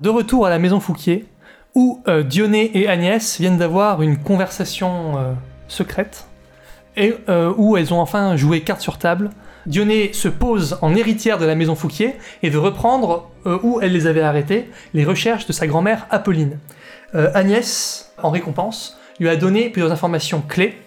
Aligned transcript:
De 0.00 0.10
retour 0.10 0.46
à 0.46 0.50
la 0.50 0.60
maison 0.60 0.78
Fouquier, 0.78 1.26
où 1.74 2.04
euh, 2.06 2.22
et 2.52 2.86
Agnès 2.86 3.40
viennent 3.40 3.58
d'avoir 3.58 4.00
une 4.00 4.16
conversation 4.16 5.18
euh, 5.18 5.32
secrète, 5.66 6.28
et 6.96 7.16
euh, 7.28 7.52
où 7.56 7.76
elles 7.76 7.92
ont 7.92 8.00
enfin 8.00 8.36
joué 8.36 8.60
carte 8.60 8.80
sur 8.80 8.98
table. 8.98 9.30
Dionée 9.66 10.12
se 10.12 10.28
pose 10.28 10.78
en 10.82 10.94
héritière 10.94 11.38
de 11.38 11.46
la 11.46 11.56
maison 11.56 11.74
Fouquier 11.74 12.14
et 12.44 12.48
veut 12.48 12.60
reprendre 12.60 13.28
euh, 13.44 13.58
où 13.64 13.80
elle 13.80 13.92
les 13.92 14.06
avait 14.06 14.20
arrêtés, 14.20 14.70
les 14.94 15.04
recherches 15.04 15.46
de 15.46 15.52
sa 15.52 15.66
grand-mère 15.66 16.06
Apolline. 16.10 16.58
Agnès, 17.34 18.12
en 18.22 18.30
récompense, 18.30 18.98
lui 19.18 19.28
a 19.28 19.36
donné 19.36 19.70
plusieurs 19.70 19.90
informations 19.90 20.42
clés. 20.46 20.78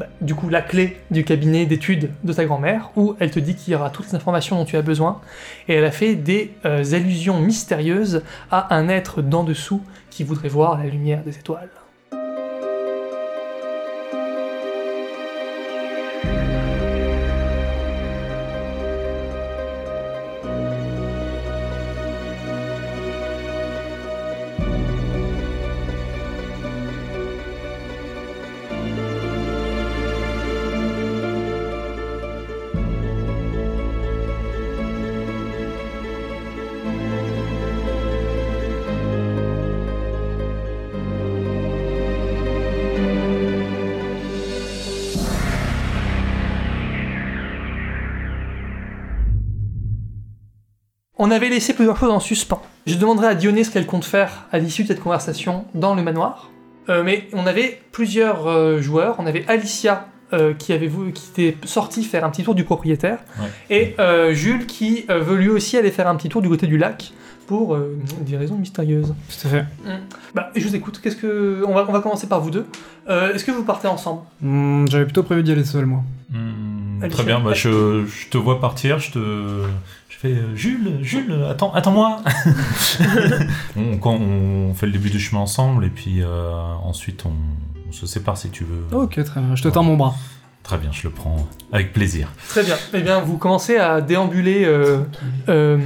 Bah, 0.00 0.06
du 0.22 0.34
coup, 0.34 0.48
la 0.48 0.62
clé 0.62 0.96
du 1.10 1.24
cabinet 1.24 1.66
d'études 1.66 2.10
de 2.24 2.32
ta 2.32 2.46
grand-mère, 2.46 2.90
où 2.96 3.16
elle 3.20 3.30
te 3.30 3.38
dit 3.38 3.54
qu'il 3.54 3.74
y 3.74 3.76
aura 3.76 3.90
toutes 3.90 4.06
les 4.06 4.14
informations 4.14 4.56
dont 4.56 4.64
tu 4.64 4.78
as 4.78 4.82
besoin. 4.82 5.20
Et 5.68 5.74
elle 5.74 5.84
a 5.84 5.90
fait 5.90 6.14
des 6.14 6.54
euh, 6.64 6.94
allusions 6.94 7.38
mystérieuses 7.38 8.22
à 8.50 8.74
un 8.74 8.88
être 8.88 9.20
d'en 9.20 9.44
dessous 9.44 9.82
qui 10.08 10.24
voudrait 10.24 10.48
voir 10.48 10.78
la 10.78 10.86
lumière 10.86 11.22
des 11.22 11.36
étoiles. 11.36 11.68
On 51.22 51.30
avait 51.30 51.50
laissé 51.50 51.74
plusieurs 51.74 51.98
choses 51.98 52.10
en 52.10 52.18
suspens. 52.18 52.62
Je 52.86 52.94
demanderai 52.96 53.26
à 53.26 53.34
Dionée 53.34 53.62
ce 53.62 53.70
qu'elle 53.70 53.84
compte 53.84 54.06
faire 54.06 54.46
à 54.52 54.58
l'issue 54.58 54.84
de 54.84 54.88
cette 54.88 55.00
conversation 55.00 55.66
dans 55.74 55.94
le 55.94 56.02
manoir. 56.02 56.48
Euh, 56.88 57.02
mais 57.04 57.28
on 57.34 57.46
avait 57.46 57.78
plusieurs 57.92 58.46
euh, 58.46 58.80
joueurs. 58.80 59.16
On 59.18 59.26
avait 59.26 59.44
Alicia 59.46 60.06
euh, 60.32 60.54
qui, 60.54 60.72
avait, 60.72 60.88
qui 61.12 61.28
était 61.30 61.58
sortie 61.66 62.04
faire 62.04 62.24
un 62.24 62.30
petit 62.30 62.42
tour 62.42 62.54
du 62.54 62.64
propriétaire. 62.64 63.18
Ouais. 63.38 63.48
Et 63.68 63.94
euh, 63.98 64.32
Jules 64.32 64.64
qui 64.64 65.04
euh, 65.10 65.18
veut 65.20 65.36
lui 65.36 65.50
aussi 65.50 65.76
aller 65.76 65.90
faire 65.90 66.08
un 66.08 66.16
petit 66.16 66.30
tour 66.30 66.40
du 66.40 66.48
côté 66.48 66.66
du 66.66 66.78
lac 66.78 67.12
pour 67.46 67.74
euh, 67.74 67.98
des 68.22 68.38
raisons 68.38 68.56
mystérieuses. 68.56 69.08
Tout 69.28 69.46
à 69.46 69.50
fait. 69.50 69.64
Bah, 70.34 70.50
je 70.56 70.66
vous 70.66 70.74
écoute. 70.74 71.00
Qu'est-ce 71.02 71.16
que 71.16 71.62
on 71.68 71.74
va, 71.74 71.84
on 71.86 71.92
va 71.92 72.00
commencer 72.00 72.28
par 72.28 72.40
vous 72.40 72.50
deux. 72.50 72.64
Euh, 73.10 73.34
Est-ce 73.34 73.44
que 73.44 73.50
vous 73.50 73.64
partez 73.64 73.88
ensemble? 73.88 74.22
Hmm, 74.40 74.86
J'avais 74.88 75.04
plutôt 75.04 75.22
prévu 75.22 75.42
d'y 75.42 75.52
aller 75.52 75.64
seul, 75.64 75.84
moi. 75.84 76.02
Hmm, 76.30 77.06
très 77.10 77.24
bien, 77.24 77.40
bah, 77.40 77.52
je, 77.52 78.06
je 78.06 78.28
te 78.30 78.38
vois 78.38 78.58
partir, 78.58 79.00
je 79.00 79.10
te. 79.12 79.64
Fais 80.20 80.32
euh, 80.32 80.54
Jules, 80.54 80.98
Jules, 81.00 81.34
attends, 81.48 81.72
attends-moi 81.72 82.20
on, 83.76 83.96
quand 83.96 84.12
on 84.20 84.74
fait 84.74 84.84
le 84.84 84.92
début 84.92 85.08
du 85.08 85.18
chemin 85.18 85.40
ensemble 85.40 85.86
et 85.86 85.88
puis 85.88 86.20
euh, 86.20 86.52
ensuite 86.84 87.24
on, 87.24 87.32
on 87.88 87.92
se 87.92 88.06
sépare 88.06 88.36
si 88.36 88.50
tu 88.50 88.64
veux. 88.64 88.94
Ok, 88.94 89.22
très 89.24 89.40
bien. 89.40 89.56
Je 89.56 89.62
te 89.62 89.68
tends 89.68 89.82
mon 89.82 89.96
bras. 89.96 90.14
Très 90.62 90.76
bien, 90.76 90.90
je 90.92 91.04
le 91.04 91.10
prends 91.10 91.48
avec 91.72 91.94
plaisir. 91.94 92.28
Très 92.50 92.62
bien. 92.62 92.76
Eh 92.92 93.00
bien, 93.00 93.20
vous 93.20 93.38
commencez 93.38 93.78
à 93.78 94.02
déambuler. 94.02 94.64
Euh, 94.66 94.98
euh, 95.48 95.78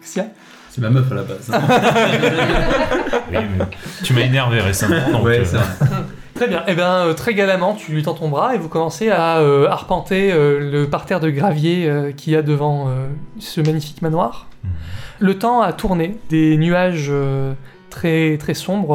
qu'est-ce 0.00 0.12
qu'il 0.12 0.22
y 0.22 0.26
a 0.26 0.28
C'est 0.68 0.82
ma 0.82 0.90
meuf 0.90 1.10
à 1.10 1.14
la 1.14 1.22
base. 1.22 1.50
Oui, 3.30 3.38
mais 3.58 3.64
tu 4.02 4.12
m'as 4.14 4.20
énervé 4.22 4.60
récemment, 4.60 5.10
donc 5.10 5.24
ouais, 5.24 5.42
euh. 5.54 5.58
Très 6.38 6.46
bien. 6.46 6.62
Eh 6.68 6.74
bien, 6.76 6.92
euh, 6.98 7.14
très 7.14 7.34
galamment, 7.34 7.74
tu 7.74 7.90
lui 7.90 8.04
tends 8.04 8.14
ton 8.14 8.28
bras 8.28 8.54
et 8.54 8.58
vous 8.58 8.68
commencez 8.68 9.10
à 9.10 9.38
euh, 9.38 9.66
arpenter 9.68 10.30
euh, 10.32 10.70
le 10.70 10.88
parterre 10.88 11.18
de 11.18 11.30
gravier 11.30 11.90
euh, 11.90 12.12
qu'il 12.12 12.32
y 12.32 12.36
a 12.36 12.42
devant 12.42 12.92
ce 13.40 13.60
magnifique 13.60 14.02
manoir. 14.02 14.46
Mhm. 14.62 14.70
Le 15.18 15.36
temps 15.36 15.62
a 15.62 15.72
tourné. 15.72 16.16
Des 16.30 16.56
nuages 16.56 17.10
très, 17.90 18.36
très 18.38 18.54
sombres 18.54 18.90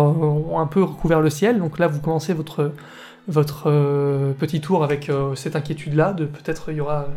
ont 0.50 0.58
un 0.58 0.68
peu 0.68 0.84
recouvert 0.84 1.20
le 1.20 1.30
ciel. 1.30 1.60
Donc 1.60 1.80
là, 1.80 1.88
vous 1.88 2.00
commencez 2.00 2.34
votre, 2.34 2.72
votre 3.28 3.70
euh, 3.70 4.34
petit 4.34 4.60
tour 4.60 4.84
avec 4.84 5.10
euh, 5.10 5.36
cette 5.36 5.56
inquiétude-là. 5.56 6.14
De 6.14 6.26
peut-être 6.26 6.72
il 6.72 6.78
y 6.78 6.82
aura 6.82 7.04
euh, 7.04 7.08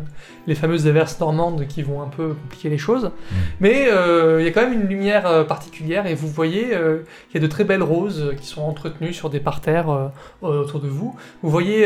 les 0.47 0.55
fameuses 0.55 0.87
averses 0.87 1.19
normandes 1.19 1.67
qui 1.67 1.83
vont 1.83 2.01
un 2.01 2.07
peu 2.07 2.29
compliquer 2.29 2.69
les 2.69 2.77
choses. 2.77 3.11
Mais 3.59 3.87
euh, 3.89 4.37
il 4.39 4.45
y 4.45 4.47
a 4.47 4.51
quand 4.51 4.61
même 4.61 4.81
une 4.81 4.87
lumière 4.87 5.45
particulière 5.47 6.07
et 6.07 6.15
vous 6.15 6.27
voyez 6.27 6.69
qu'il 6.69 7.35
y 7.35 7.37
a 7.37 7.39
de 7.39 7.47
très 7.47 7.63
belles 7.63 7.83
roses 7.83 8.33
qui 8.39 8.47
sont 8.47 8.61
entretenues 8.61 9.13
sur 9.13 9.29
des 9.29 9.39
parterres 9.39 10.11
autour 10.41 10.79
de 10.79 10.87
vous. 10.87 11.15
Vous 11.43 11.49
voyez 11.49 11.85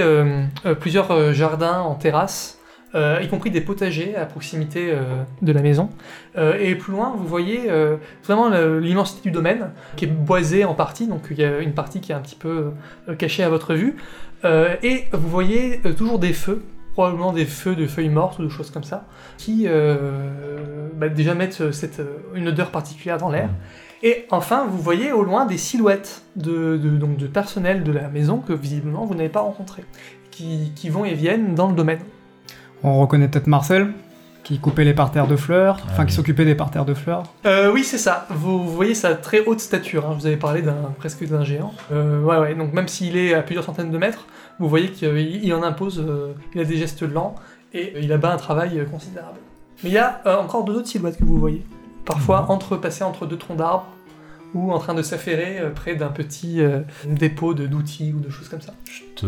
plusieurs 0.80 1.34
jardins 1.34 1.80
en 1.80 1.96
terrasse, 1.96 2.60
y 2.94 3.28
compris 3.28 3.52
des 3.52 3.62
potagers 3.62 4.16
à 4.16 4.26
proximité 4.26 4.92
euh, 4.92 5.24
de 5.42 5.52
la 5.52 5.62
maison. 5.62 5.90
Euh, 6.38 6.58
et 6.60 6.76
plus 6.76 6.92
loin, 6.92 7.14
vous 7.16 7.28
voyez 7.28 7.70
euh, 7.70 7.98
vraiment 8.24 8.50
l'immensité 8.80 9.22
du 9.22 9.32
domaine, 9.32 9.72
qui 9.96 10.06
est 10.06 10.08
boisé 10.10 10.66
en 10.66 10.74
partie, 10.74 11.08
donc 11.08 11.22
il 11.32 11.38
y 11.40 11.44
a 11.44 11.60
une 11.60 11.74
partie 11.74 12.02
qui 12.02 12.12
est 12.12 12.16
un 12.16 12.20
petit 12.22 12.36
peu 12.36 12.72
euh, 13.08 13.16
cachée 13.16 13.44
à 13.44 13.50
votre 13.50 13.74
vue. 13.74 13.96
Euh, 14.44 14.76
et 14.84 15.06
vous 15.14 15.30
voyez 15.30 15.80
euh, 15.86 15.94
toujours 15.94 16.20
des 16.20 16.34
feux, 16.34 16.64
probablement 16.94 17.32
des 17.32 17.46
feux 17.46 17.76
de 17.76 17.86
feuilles 17.88 18.10
mortes 18.10 18.40
ou 18.40 18.44
de 18.44 18.50
choses 18.50 18.72
comme 18.72 18.84
ça, 18.84 19.06
qui 19.38 19.66
euh, 19.68 20.90
bah, 20.96 21.10
déjà 21.10 21.36
mettent 21.36 21.62
euh, 21.62 21.72
cette, 21.72 22.00
euh, 22.00 22.18
une 22.34 22.48
odeur 22.48 22.72
particulière 22.72 23.18
dans 23.18 23.30
l'air. 23.30 23.50
Et 24.04 24.26
enfin, 24.32 24.66
vous 24.68 24.80
voyez 24.80 25.12
au 25.12 25.24
loin 25.24 25.46
des 25.46 25.58
silhouettes 25.58 26.24
de, 26.36 26.76
de- 26.78 26.98
donc 26.98 27.18
de 27.18 27.28
personnel 27.28 27.84
de 27.84 27.92
la 27.92 28.10
maison 28.10 28.40
que 28.40 28.52
visiblement 28.52 29.06
vous 29.06 29.14
n'avez 29.14 29.30
pas 29.30 29.42
rencontré, 29.42 29.84
qui, 30.32 30.72
qui 30.76 30.90
vont 30.90 31.06
et 31.06 31.14
viennent 31.14 31.54
dans 31.54 31.68
le 31.70 31.76
domaine. 31.76 32.00
On 32.84 33.00
reconnaît 33.00 33.28
peut-être 33.28 33.48
Marcel, 33.48 33.94
qui 34.44 34.60
coupait 34.60 34.84
les 34.84 34.94
parterres 34.94 35.28
de 35.28 35.36
fleurs, 35.36 35.78
Ah 35.82 35.90
enfin 35.92 36.06
qui 36.06 36.14
s'occupait 36.14 36.46
des 36.46 36.56
parterres 36.56 36.86
de 36.86 36.94
fleurs. 36.96 37.24
Euh, 37.46 37.72
oui, 37.72 37.84
c'est 37.84 38.00
ça. 38.00 38.26
Vous, 38.32 38.64
vous 38.64 38.74
voyez 38.74 38.96
sa 38.96 39.14
très 39.14 39.46
haute 39.46 39.60
stature. 39.60 40.08
hein. 40.08 40.16
Vous 40.20 40.26
avez 40.26 40.38
parlé 40.38 40.62
d'un 40.64 40.92
presque 40.98 41.24
d'un 41.28 41.44
géant. 41.44 41.74
Euh, 41.92 42.22
ouais, 42.24 42.38
ouais. 42.40 42.56
Donc 42.56 42.74
même 42.74 42.88
s'il 42.88 43.18
est 43.18 43.34
à 43.36 43.42
plusieurs 43.44 43.64
centaines 43.64 43.92
de 43.92 43.98
mètres, 43.98 44.26
vous 44.60 44.68
voyez 44.68 44.90
qu'il 44.90 45.16
il 45.18 45.54
en 45.54 45.62
impose. 45.64 46.00
euh, 46.00 46.34
il 46.56 46.62
a 46.62 46.66
des 46.66 46.78
gestes 46.78 47.04
lents 47.04 47.36
et 47.74 47.94
il 48.02 48.12
abat 48.12 48.34
un 48.34 48.38
travail 48.38 48.80
euh, 48.80 48.86
considérable. 48.86 49.38
Mais 49.84 49.90
il 49.92 49.94
y 49.94 50.00
a 50.00 50.22
euh, 50.26 50.38
encore 50.38 50.64
d'autres 50.64 50.88
silhouettes 50.88 51.18
que 51.18 51.24
vous 51.24 51.38
voyez. 51.38 51.64
Parfois 52.06 52.48
entre 52.50 52.78
passées 52.78 53.04
entre 53.04 53.28
deux 53.28 53.38
troncs 53.38 53.58
d'arbres 53.58 53.86
ou 54.54 54.72
en 54.72 54.80
train 54.80 54.94
de 54.94 55.02
s'affairer 55.02 55.60
euh, 55.60 55.70
près 55.70 55.96
d'un 55.96 56.10
petit 56.10 56.62
euh, 56.62 56.82
dépôt 57.08 57.54
de- 57.54 57.68
d'outils 57.68 58.14
ou 58.14 58.20
de 58.20 58.30
choses 58.30 58.50
comme 58.50 58.62
ça. 58.62 58.74
Je 58.86 59.02
te, 59.16 59.26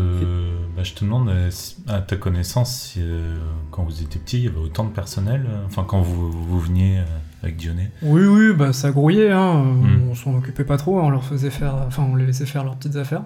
bah, 0.76 0.82
je 0.82 0.92
te 0.94 1.04
demande, 1.04 1.28
euh, 1.28 1.50
à 1.88 2.00
ta 2.00 2.16
connaissance, 2.16 2.76
si, 2.78 3.00
euh, 3.02 3.36
quand 3.70 3.84
vous 3.84 4.02
étiez 4.02 4.20
petit, 4.20 4.38
il 4.38 4.44
y 4.44 4.48
avait 4.48 4.58
autant 4.58 4.84
de 4.84 4.90
personnel, 4.90 5.46
enfin 5.66 5.84
quand 5.86 6.00
vous, 6.02 6.30
vous 6.30 6.60
veniez 6.60 7.00
avec 7.42 7.56
Dionée. 7.56 7.90
Oui, 8.02 8.24
oui, 8.26 8.52
bah 8.54 8.72
ça 8.72 8.90
grouillait, 8.90 9.30
hein. 9.30 9.62
Hmm. 9.62 10.08
On 10.10 10.14
s'en 10.14 10.34
occupait 10.34 10.64
pas 10.64 10.76
trop, 10.76 11.00
on 11.00 11.10
leur 11.10 11.24
faisait 11.24 11.50
faire, 11.50 11.74
enfin 11.86 12.06
on 12.10 12.16
les 12.16 12.26
laissait 12.26 12.46
faire 12.46 12.64
leurs 12.64 12.76
petites 12.76 12.96
affaires. 12.96 13.22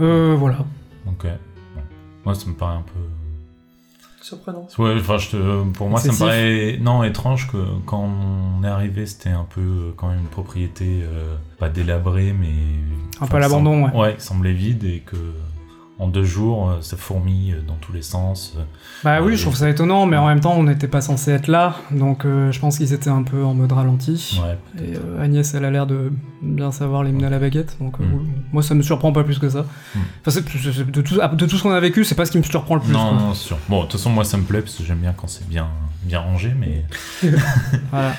Euh, 0.00 0.34
voilà. 0.38 0.64
Bon. 1.04 1.14
Moi, 2.24 2.34
ça 2.34 2.46
me 2.48 2.54
paraît 2.54 2.76
un 2.76 2.82
peu. 2.82 3.00
Surprenant. 4.32 4.66
Ouais, 4.78 4.94
enfin, 4.98 5.18
je 5.18 5.28
te, 5.30 5.70
pour 5.72 5.88
moi, 5.90 6.00
ça 6.00 6.10
me 6.10 6.18
paraît 6.18 6.78
non 6.80 7.04
étrange 7.04 7.50
que 7.50 7.58
quand 7.84 8.08
on 8.08 8.64
est 8.64 8.68
arrivé, 8.68 9.04
c'était 9.04 9.28
un 9.28 9.46
peu 9.54 9.60
euh, 9.60 9.92
quand 9.94 10.08
même 10.08 10.20
une 10.20 10.26
propriété 10.26 11.00
euh, 11.02 11.36
pas 11.58 11.68
délabrée, 11.68 12.32
mais 12.32 12.54
Un 13.20 13.26
peu 13.26 13.36
à 13.36 13.40
l'abandon, 13.40 13.90
Ouais, 13.90 14.14
qui 14.16 14.24
semblait 14.24 14.54
vide 14.54 14.84
et 14.84 15.00
que 15.00 15.16
en 16.02 16.08
deux 16.08 16.24
jours, 16.24 16.70
euh, 16.70 16.76
ça 16.80 16.96
fourmille 16.96 17.56
dans 17.66 17.74
tous 17.80 17.92
les 17.92 18.02
sens. 18.02 18.54
euh. 18.58 18.62
Bah 19.04 19.20
oui, 19.22 19.36
je 19.36 19.42
trouve 19.42 19.56
ça 19.56 19.68
étonnant, 19.68 20.06
mais 20.06 20.16
en 20.16 20.26
même 20.26 20.40
temps 20.40 20.54
on 20.56 20.62
n'était 20.64 20.88
pas 20.88 21.00
censé 21.00 21.30
être 21.32 21.48
là, 21.48 21.76
donc 21.90 22.24
euh, 22.24 22.50
je 22.52 22.60
pense 22.60 22.78
qu'ils 22.78 22.92
étaient 22.92 23.10
un 23.10 23.22
peu 23.22 23.42
en 23.44 23.54
mode 23.54 23.72
ralenti. 23.72 24.40
Ouais. 24.42 24.58
Et 24.84 24.96
euh, 24.96 25.22
Agnès, 25.22 25.54
elle 25.54 25.64
a 25.64 25.70
l'air 25.70 25.86
de 25.86 26.12
bien 26.42 26.72
savoir 26.72 27.02
les 27.04 27.12
mener 27.12 27.26
à 27.26 27.30
la 27.30 27.38
baguette, 27.38 27.76
donc 27.80 28.00
euh, 28.00 28.04
Mm. 28.04 28.26
moi 28.52 28.62
ça 28.62 28.74
me 28.74 28.82
surprend 28.82 29.12
pas 29.12 29.24
plus 29.24 29.38
que 29.38 29.48
ça. 29.48 29.64
Mm. 29.94 29.98
Enfin, 30.26 30.40
de, 30.40 31.00
tout, 31.02 31.16
de 31.36 31.46
tout 31.46 31.56
ce 31.56 31.62
qu'on 31.62 31.70
a 31.70 31.80
vécu, 31.80 32.04
c'est 32.04 32.14
pas 32.14 32.24
ce 32.26 32.32
qui 32.32 32.38
me 32.38 32.42
surprend 32.42 32.74
le 32.76 32.80
plus. 32.80 32.92
non, 32.92 33.10
quoi. 33.10 33.18
non, 33.18 33.34
sûr. 33.34 33.56
Bon, 33.68 33.78
de 33.78 33.82
toute 33.82 33.92
façon, 33.92 34.10
moi, 34.10 34.24
ça 34.24 34.36
me 34.36 34.42
plaît 34.44 34.60
parce 34.60 34.74
que 34.74 34.84
j'aime 34.84 34.98
bien 34.98 35.14
quand 35.16 35.28
c'est 35.28 35.48
bien, 35.48 35.68
bien 36.04 36.20
rangé, 36.20 36.52
mais. 36.58 36.84
Voilà. 37.90 38.12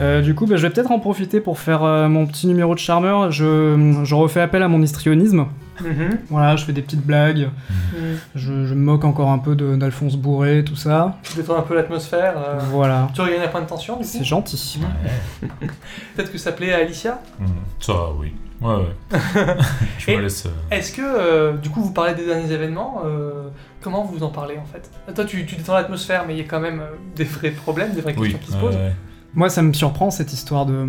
Euh, 0.00 0.22
du 0.22 0.34
coup, 0.34 0.46
bah, 0.46 0.56
je 0.56 0.62
vais 0.62 0.70
peut-être 0.70 0.90
en 0.90 0.98
profiter 0.98 1.40
pour 1.40 1.58
faire 1.58 1.82
euh, 1.84 2.08
mon 2.08 2.26
petit 2.26 2.46
numéro 2.46 2.74
de 2.74 2.78
charmeur. 2.80 3.30
Je, 3.30 4.00
je 4.04 4.14
refais 4.14 4.40
appel 4.40 4.62
à 4.62 4.68
mon 4.68 4.82
histrionisme. 4.82 5.46
Mhm. 5.82 6.18
Voilà, 6.28 6.56
je 6.56 6.64
fais 6.64 6.72
des 6.72 6.82
petites 6.82 7.04
blagues. 7.04 7.48
Mhm. 7.92 8.18
Je, 8.34 8.66
je 8.66 8.74
me 8.74 8.80
moque 8.80 9.04
encore 9.04 9.30
un 9.30 9.38
peu 9.38 9.54
de- 9.56 9.76
d'Alphonse 9.76 10.16
Bourré, 10.16 10.64
tout 10.64 10.76
ça. 10.76 11.16
Tu 11.22 11.36
détends 11.36 11.56
un 11.58 11.62
peu 11.62 11.74
l'atmosphère. 11.74 12.34
euh, 12.36 12.58
Voilà. 12.70 13.08
Tu 13.14 13.20
regagnes 13.20 13.42
un 13.42 13.48
point 13.48 13.62
de 13.62 13.66
tension, 13.66 13.94
du 13.96 14.02
coup 14.02 14.08
C'est 14.10 14.24
gentil. 14.24 14.80
Ouais. 15.42 15.48
Peut-être 16.16 16.32
que 16.32 16.38
ça 16.38 16.52
plaît 16.52 16.72
à 16.72 16.78
Alicia 16.78 17.18
Mm. 17.38 17.46
Ça, 17.80 17.94
oui. 18.18 18.32
Ouais, 18.60 18.74
ouais. 18.74 19.18
je 19.98 20.10
me 20.10 20.20
laisse. 20.20 20.44
euh, 20.46 20.50
Est-ce 20.70 20.92
que, 20.92 21.00
euh, 21.02 21.56
du 21.56 21.70
coup, 21.70 21.80
vous 21.82 21.92
parlez 21.92 22.14
des 22.14 22.26
derniers 22.26 22.52
événements 22.52 23.02
euh, 23.06 23.48
Comment 23.80 24.04
vous 24.04 24.22
en 24.22 24.28
parlez 24.28 24.58
en 24.58 24.66
fait? 24.66 24.90
Toi, 25.14 25.24
tu, 25.24 25.46
tu 25.46 25.56
détends 25.56 25.72
l'atmosphère, 25.74 26.24
mais 26.26 26.34
il 26.34 26.38
y 26.38 26.42
a 26.42 26.44
quand 26.44 26.60
même 26.60 26.82
des 27.16 27.24
vrais 27.24 27.50
problèmes, 27.52 27.94
des 27.94 28.02
vraies 28.02 28.14
Oui, 28.18 28.32
questions 28.32 28.38
qui 28.46 28.52
se 28.52 28.56
posent. 28.58 28.76
ouais. 28.76 28.92
Moi, 29.32 29.48
ça 29.48 29.62
me 29.62 29.72
surprend 29.72 30.10
cette 30.10 30.32
histoire 30.34 30.66
de 30.66 30.84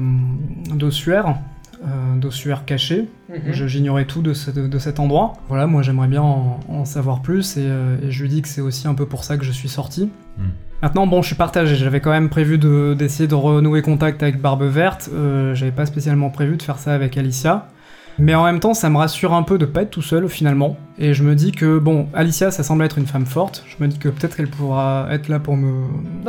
d'ossuaire, 0.75 1.35
euh, 1.83 2.15
d'ossuaire 2.17 2.65
caché. 2.65 3.07
Mhm. 3.29 3.35
Je- 3.51 3.67
J'ignorais 3.67 4.05
tout 4.05 4.21
de, 4.21 4.33
ce- 4.33 4.51
de 4.51 4.79
cet 4.79 4.99
endroit. 4.99 5.33
Voilà, 5.49 5.67
moi 5.67 5.81
j'aimerais 5.81 6.07
bien 6.07 6.21
en, 6.21 6.59
en 6.69 6.85
savoir 6.85 7.21
plus 7.21 7.57
et, 7.57 7.61
euh, 7.65 7.97
et 8.03 8.11
je 8.11 8.21
lui 8.23 8.29
dis 8.29 8.41
que 8.41 8.47
c'est 8.47 8.61
aussi 8.61 8.87
un 8.87 8.93
peu 8.93 9.05
pour 9.05 9.23
ça 9.23 9.37
que 9.37 9.43
je 9.43 9.51
suis 9.51 9.69
sorti. 9.69 10.09
Hmm. 10.37 10.43
Maintenant, 10.81 11.05
bon, 11.05 11.21
je 11.21 11.27
suis 11.27 11.35
partagé. 11.35 11.75
J'avais 11.75 11.99
quand 11.99 12.09
même 12.11 12.29
prévu 12.29 12.57
de- 12.57 12.95
d'essayer 12.97 13.27
de, 13.27 13.35
renouer 13.35 13.81
contact 13.83 14.23
avec 14.23 14.41
Barbe 14.41 14.63
Verte. 14.63 15.09
Euh, 15.13 15.53
J'avais 15.53 15.71
pas 15.71 15.85
spécialement 15.85 16.29
prévu 16.31 16.57
de 16.57 16.63
faire 16.63 16.79
ça 16.79 16.93
avec 16.93 17.17
Alicia. 17.17 17.67
Mais 18.19 18.35
en 18.35 18.43
même 18.43 18.59
temps, 18.59 18.73
ça 18.73 18.89
me 18.89 18.97
rassure 18.97 19.33
un 19.33 19.43
peu 19.43 19.57
de 19.57 19.65
pas 19.65 19.83
être 19.83 19.89
tout 19.91 20.01
seul 20.01 20.27
finalement. 20.29 20.77
Et 20.99 21.13
je 21.15 21.23
me 21.23 21.33
dis 21.33 21.51
que, 21.51 21.79
bon, 21.79 22.07
Alicia, 22.13 22.51
ça 22.51 22.61
semble 22.61 22.83
être 22.83 22.97
une 22.99 23.07
femme 23.07 23.25
forte. 23.25 23.63
Je 23.67 23.83
me 23.83 23.87
dis 23.89 23.97
que 23.97 24.09
peut-être 24.09 24.35
qu'elle 24.35 24.49
pourra 24.49 25.07
être 25.09 25.29
là 25.29 25.39
pour 25.39 25.57
me, 25.57 25.85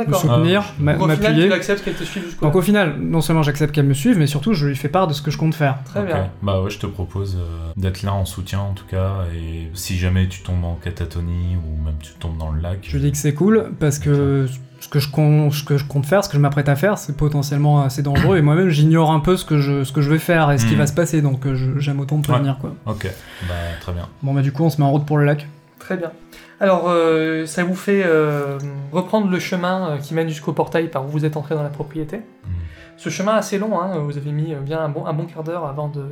me 0.07 0.13
soutenir, 0.13 0.63
Ah, 0.67 0.73
ma- 0.79 0.93
Donc, 0.93 1.03
au 1.03 1.09
final, 1.11 1.33
m'appuyer. 1.35 1.49
qu'elle 1.83 1.93
te 1.93 2.03
suive 2.03 2.23
jusqu'au 2.25 2.45
Donc 2.45 2.55
au 2.55 2.61
final, 2.61 2.95
non 2.99 3.21
seulement 3.21 3.43
j'accepte 3.43 3.73
qu'elle 3.75 3.85
me 3.85 3.93
suive, 3.93 4.17
mais 4.17 4.25
surtout 4.27 4.53
je 4.53 4.65
lui 4.67 4.75
fais 4.75 4.89
part 4.89 5.07
de 5.07 5.13
ce 5.13 5.21
que 5.21 5.29
je 5.29 5.37
compte 5.37 5.53
faire. 5.53 5.77
Très 5.85 5.99
Ok. 5.99 6.05
bien. 6.07 6.29
Bah 6.41 6.61
ouais, 6.61 6.69
je 6.71 6.79
te 6.79 6.87
propose 6.87 7.37
euh, 7.39 7.71
d'être 7.77 8.01
là 8.01 8.13
en 8.13 8.25
soutien 8.25 8.59
en 8.61 8.73
tout 8.73 8.85
cas, 8.89 9.25
et 9.35 9.67
si 9.75 9.97
jamais 9.97 10.27
tu 10.27 10.41
tombes 10.41 10.63
en 10.65 10.75
catatonie 10.75 11.55
ou 11.57 11.83
même 11.83 11.95
tu 12.01 12.13
tombes 12.13 12.37
dans 12.39 12.51
le 12.51 12.59
lac. 12.61 12.79
Je 12.81 12.97
lui 12.97 13.03
dis 13.03 13.11
que 13.11 13.17
c'est 13.17 13.33
cool 13.35 13.71
parce 13.79 13.99
que 13.99 14.47
ce 14.83 14.89
que 14.89 14.99
je 14.99 15.09
compte, 15.09 15.53
ce 15.53 15.63
que 15.63 15.77
je 15.77 15.85
compte 15.85 16.05
faire, 16.05 16.23
ce 16.23 16.29
que 16.29 16.35
je 16.35 16.41
m'apprête 16.41 16.67
à 16.69 16.75
faire, 16.75 16.97
c'est 16.97 17.15
potentiellement 17.15 17.81
assez 17.81 18.01
dangereux 18.03 18.37
et 18.37 18.41
moi-même 18.41 18.69
j'ignore 18.69 19.11
un 19.11 19.19
peu 19.19 19.37
ce 19.37 19.45
que 19.45 19.59
je, 19.59 19.83
ce 19.83 19.91
que 19.93 20.01
je 20.01 20.09
vais 20.09 20.19
faire 20.19 20.51
et 20.51 20.57
ce 20.57 20.65
qui 20.65 20.75
Hmm. 20.75 20.79
va 20.79 20.87
se 20.87 20.93
passer, 20.93 21.21
donc 21.21 21.45
euh, 21.45 21.75
j'aime 21.79 21.99
autant 21.99 22.19
te 22.19 22.27
prévenir 22.27 22.57
quoi. 22.59 22.73
Ok, 22.85 23.07
bah 23.47 23.53
très 23.81 23.93
bien. 23.93 24.07
Bon 24.21 24.33
bah 24.33 24.41
du 24.41 24.51
coup 24.51 24.63
on 24.63 24.69
se 24.69 24.79
met 24.81 24.85
en 24.87 24.91
route 24.91 25.05
pour 25.05 25.17
le 25.17 25.25
lac. 25.25 25.47
Très 25.79 25.97
bien. 25.97 26.11
Alors, 26.59 26.85
euh, 26.87 27.45
ça 27.45 27.63
vous 27.65 27.75
fait 27.75 28.03
euh, 28.05 28.57
reprendre 28.93 29.29
le 29.29 29.39
chemin 29.39 29.89
euh, 29.89 29.97
qui 29.97 30.13
mène 30.13 30.29
jusqu'au 30.29 30.53
portail 30.53 30.87
par 30.89 31.05
où 31.05 31.09
vous 31.09 31.25
êtes 31.25 31.35
entré 31.35 31.55
dans 31.55 31.63
la 31.63 31.69
propriété. 31.69 32.17
Hmm. 32.17 32.49
Ce 32.97 33.09
chemin 33.09 33.33
assez 33.35 33.57
long, 33.57 33.79
hein, 33.81 33.97
vous 33.99 34.17
avez 34.17 34.31
mis 34.31 34.53
bien 34.55 34.79
un 34.79 34.87
bon, 34.89 35.05
un 35.05 35.13
bon 35.13 35.25
quart 35.25 35.43
d'heure 35.43 35.65
avant 35.65 35.89
de 35.89 36.05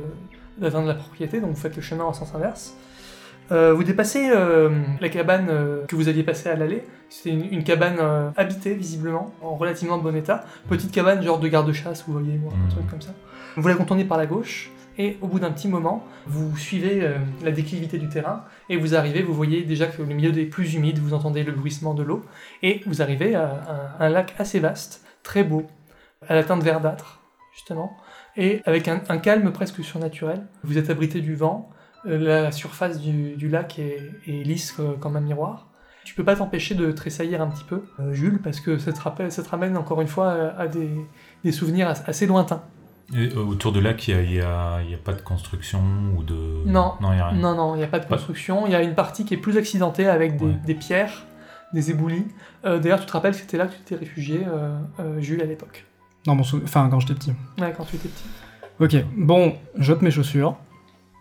d'atteindre 0.58 0.88
la 0.88 0.94
propriété, 0.94 1.40
donc 1.40 1.50
vous 1.50 1.60
faites 1.60 1.74
le 1.76 1.80
chemin 1.82 2.04
en 2.04 2.12
sens 2.12 2.34
inverse. 2.34 2.74
Euh, 3.50 3.74
vous 3.74 3.84
dépassez 3.84 4.30
euh, 4.30 4.70
la 5.00 5.08
cabane 5.08 5.48
euh, 5.50 5.84
que 5.86 5.96
vous 5.96 6.08
aviez 6.08 6.22
passée 6.22 6.48
à 6.48 6.54
l'aller. 6.56 6.84
C'était 7.10 7.30
une, 7.30 7.52
une 7.52 7.64
cabane 7.64 7.98
habitée, 8.36 8.72
visiblement, 8.74 9.34
en 9.42 9.54
relativement 9.56 9.98
bon 9.98 10.14
état. 10.16 10.44
Petite 10.68 10.92
cabane, 10.92 11.22
genre 11.22 11.38
de 11.38 11.48
garde-chasse, 11.48 12.04
vous 12.06 12.14
voyez, 12.14 12.34
un 12.34 12.56
Mhm. 12.64 12.68
truc 12.70 12.86
comme 12.88 13.02
ça. 13.02 13.10
Vous 13.56 13.68
la 13.68 13.74
contournez 13.74 14.04
par 14.04 14.16
la 14.16 14.24
gauche, 14.24 14.70
et 14.96 15.18
au 15.20 15.26
bout 15.26 15.38
d'un 15.38 15.50
petit 15.50 15.68
moment, 15.68 16.06
vous 16.26 16.56
suivez 16.56 17.06
la 17.44 17.50
déclivité 17.50 17.98
du 17.98 18.08
terrain, 18.08 18.44
et 18.70 18.78
vous 18.78 18.94
arrivez, 18.94 19.22
vous 19.22 19.34
voyez 19.34 19.62
déjà 19.64 19.86
que 19.88 20.00
le 20.00 20.08
milieu 20.14 20.30
est 20.38 20.46
plus 20.46 20.72
humide, 20.74 21.00
vous 21.00 21.12
entendez 21.12 21.42
le 21.42 21.52
bruissement 21.52 21.92
de 21.92 22.02
l'eau, 22.02 22.24
et 22.62 22.80
vous 22.86 23.02
arrivez 23.02 23.34
à 23.34 23.96
un, 24.00 24.06
un 24.06 24.08
lac 24.08 24.34
assez 24.38 24.58
vaste, 24.58 25.04
très 25.22 25.44
beau, 25.44 25.66
à 26.28 26.34
la 26.34 26.44
teinte 26.44 26.62
verdâtre, 26.62 27.20
justement, 27.52 27.94
et 28.38 28.62
avec 28.64 28.88
un, 28.88 29.02
un 29.10 29.18
calme 29.18 29.52
presque 29.52 29.84
surnaturel. 29.84 30.46
Vous 30.64 30.78
êtes 30.78 30.88
abrité 30.88 31.20
du 31.20 31.34
vent, 31.34 31.68
la 32.04 32.50
surface 32.52 33.00
du, 33.00 33.34
du 33.36 33.48
lac 33.48 33.78
est, 33.78 34.10
est 34.26 34.42
lisse 34.44 34.74
euh, 34.80 34.94
comme 35.00 35.16
un 35.16 35.20
miroir. 35.20 35.66
Tu 36.04 36.14
peux 36.14 36.24
pas 36.24 36.34
t'empêcher 36.34 36.74
de 36.74 36.90
tressaillir 36.90 37.40
un 37.40 37.46
petit 37.46 37.62
peu, 37.64 37.82
euh, 38.00 38.12
Jules, 38.12 38.40
parce 38.42 38.58
que 38.60 38.76
ça 38.78 38.92
te, 38.92 39.00
rappelle, 39.00 39.30
ça 39.30 39.42
te 39.42 39.48
ramène 39.48 39.76
encore 39.76 40.00
une 40.00 40.08
fois 40.08 40.26
euh, 40.30 40.50
à 40.58 40.66
des, 40.66 40.90
des 41.44 41.52
souvenirs 41.52 41.88
as- 41.88 42.02
assez 42.08 42.26
lointains. 42.26 42.62
Et 43.14 43.32
autour 43.34 43.72
de 43.72 43.78
lac, 43.80 44.08
il 44.08 44.16
n'y 44.16 44.40
a, 44.40 44.82
y 44.82 44.92
y 44.92 44.96
pas 44.96 45.12
de 45.12 45.20
construction 45.20 45.80
ou 46.16 46.22
de. 46.22 46.34
Non. 46.66 46.94
Non, 47.00 47.12
il 47.12 47.16
n'y 47.16 47.20
a 47.20 47.28
rien. 47.28 47.38
Non, 47.38 47.54
non, 47.54 47.74
il 47.74 47.78
n'y 47.78 47.84
a 47.84 47.88
pas 47.88 47.98
de 48.00 48.06
construction. 48.06 48.66
Il 48.66 48.72
y 48.72 48.74
a 48.74 48.82
une 48.82 48.94
partie 48.94 49.24
qui 49.24 49.34
est 49.34 49.38
plus 49.38 49.56
accidentée 49.58 50.08
avec 50.08 50.36
des, 50.38 50.46
Ouais. 50.46 50.54
des 50.66 50.74
pierres, 50.74 51.22
des 51.74 51.90
éboulis. 51.90 52.26
Euh, 52.64 52.78
D'ailleurs, 52.78 53.00
tu 53.00 53.06
te 53.06 53.12
rappelles 53.12 53.32
que 53.34 53.40
c'était 53.40 53.58
là 53.58 53.66
que 53.66 53.72
tu 53.74 53.80
t'es 53.84 53.96
réfugié, 53.96 54.44
euh, 54.48 54.76
euh, 54.98 55.20
Jules, 55.20 55.42
à 55.42 55.44
l'époque. 55.46 55.84
Non 56.26 56.34
mon 56.36 56.42
sou- 56.44 56.60
enfin 56.64 56.88
quand 56.90 57.00
j'étais 57.00 57.14
petit. 57.14 57.32
Ouais, 57.60 57.72
quand 57.76 57.84
tu 57.84 57.96
étais 57.96 58.08
petit. 58.08 58.24
Ok, 58.98 59.04
bon, 59.16 59.54
j'ôte 59.76 60.00
mes 60.02 60.10
chaussures, 60.10 60.56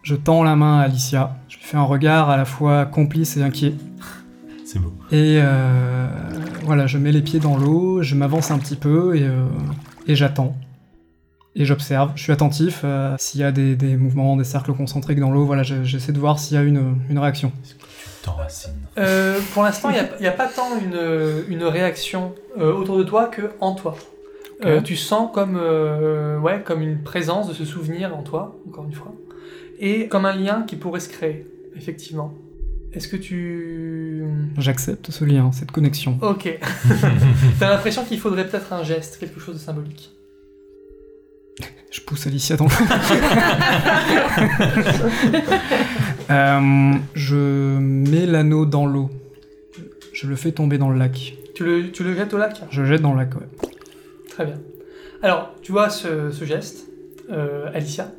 je 0.03 0.15
tends 0.15 0.43
la 0.43 0.55
main 0.55 0.79
à 0.79 0.83
Alicia, 0.83 1.35
je 1.47 1.57
lui 1.57 1.63
fais 1.63 1.77
un 1.77 1.83
regard 1.83 2.29
à 2.29 2.37
la 2.37 2.45
fois 2.45 2.85
complice 2.85 3.37
et 3.37 3.43
inquiet. 3.43 3.73
C'est 4.65 4.79
beau. 4.79 4.93
Et 5.11 5.39
euh, 5.41 6.07
voilà, 6.63 6.87
je 6.87 6.97
mets 6.97 7.11
les 7.11 7.21
pieds 7.21 7.39
dans 7.39 7.57
l'eau, 7.57 8.01
je 8.01 8.15
m'avance 8.15 8.51
un 8.51 8.57
petit 8.57 8.75
peu 8.77 9.15
et, 9.17 9.23
euh, 9.23 9.45
et 10.07 10.15
j'attends. 10.15 10.55
Et 11.53 11.65
j'observe, 11.65 12.11
je 12.15 12.23
suis 12.23 12.31
attentif 12.31 12.81
euh, 12.85 13.13
s'il 13.19 13.41
y 13.41 13.43
a 13.43 13.51
des, 13.51 13.75
des 13.75 13.97
mouvements, 13.97 14.37
des 14.37 14.45
cercles 14.45 14.71
concentriques 14.73 15.19
dans 15.19 15.31
l'eau, 15.31 15.43
voilà, 15.45 15.63
je- 15.63 15.83
j'essaie 15.83 16.13
de 16.13 16.19
voir 16.19 16.39
s'il 16.39 16.55
y 16.55 16.57
a 16.57 16.63
une, 16.63 16.95
une 17.09 17.19
réaction. 17.19 17.51
Euh, 18.97 19.39
pour 19.53 19.63
l'instant, 19.63 19.89
il 19.89 19.95
n'y 20.21 20.27
a, 20.27 20.31
pas 20.31 20.47
tant 20.47 20.69
une, 20.79 21.43
une 21.49 21.63
réaction 21.65 22.33
euh, 22.57 22.71
autour 22.73 22.97
de 22.97 23.03
toi 23.03 23.25
que 23.27 23.51
en 23.59 23.73
toi. 23.75 23.95
Euh, 24.63 24.79
tu 24.79 24.95
sens 24.95 25.29
comme, 25.33 25.57
euh, 25.59 26.37
ouais, 26.39 26.61
comme 26.63 26.81
une 26.83 27.01
présence 27.01 27.49
de 27.49 27.53
ce 27.53 27.65
souvenir 27.65 28.15
en 28.15 28.21
toi, 28.21 28.55
encore 28.69 28.85
une 28.85 28.93
fois, 28.93 29.11
et 29.81 30.07
comme 30.07 30.25
un 30.25 30.35
lien 30.35 30.61
qui 30.61 30.77
pourrait 30.77 31.01
se 31.01 31.09
créer, 31.09 31.45
effectivement. 31.75 32.33
Est-ce 32.93 33.07
que 33.07 33.17
tu... 33.17 34.23
J'accepte 34.57 35.11
ce 35.11 35.25
lien, 35.25 35.51
cette 35.51 35.71
connexion. 35.71 36.17
Ok. 36.21 36.57
T'as 37.59 37.69
l'impression 37.69 38.05
qu'il 38.05 38.19
faudrait 38.19 38.47
peut-être 38.47 38.71
un 38.73 38.83
geste, 38.83 39.17
quelque 39.17 39.39
chose 39.39 39.55
de 39.55 39.59
symbolique. 39.59 40.11
Je 41.91 41.99
pousse 42.01 42.27
Alicia 42.27 42.55
dans 42.55 42.65
l'eau. 42.65 42.71
Euh, 46.29 46.93
je 47.13 47.77
mets 47.77 48.25
l'anneau 48.25 48.65
dans 48.65 48.85
l'eau. 48.85 49.09
Je 50.13 50.27
le 50.27 50.37
fais 50.37 50.53
tomber 50.53 50.77
dans 50.77 50.89
le 50.89 50.97
lac. 50.97 51.33
Tu 51.55 51.65
le, 51.65 51.91
tu 51.91 52.05
le 52.05 52.15
jettes 52.15 52.33
au 52.33 52.37
lac? 52.37 52.61
Je 52.69 52.85
jette 52.85 53.01
dans 53.01 53.11
le 53.11 53.17
lac, 53.17 53.35
ouais. 53.35 53.47
Très 54.29 54.45
bien. 54.45 54.55
Alors, 55.21 55.53
tu 55.61 55.73
vois 55.73 55.89
ce, 55.89 56.31
ce 56.31 56.45
geste, 56.45 56.87
euh, 57.31 57.69
Alicia, 57.73 58.11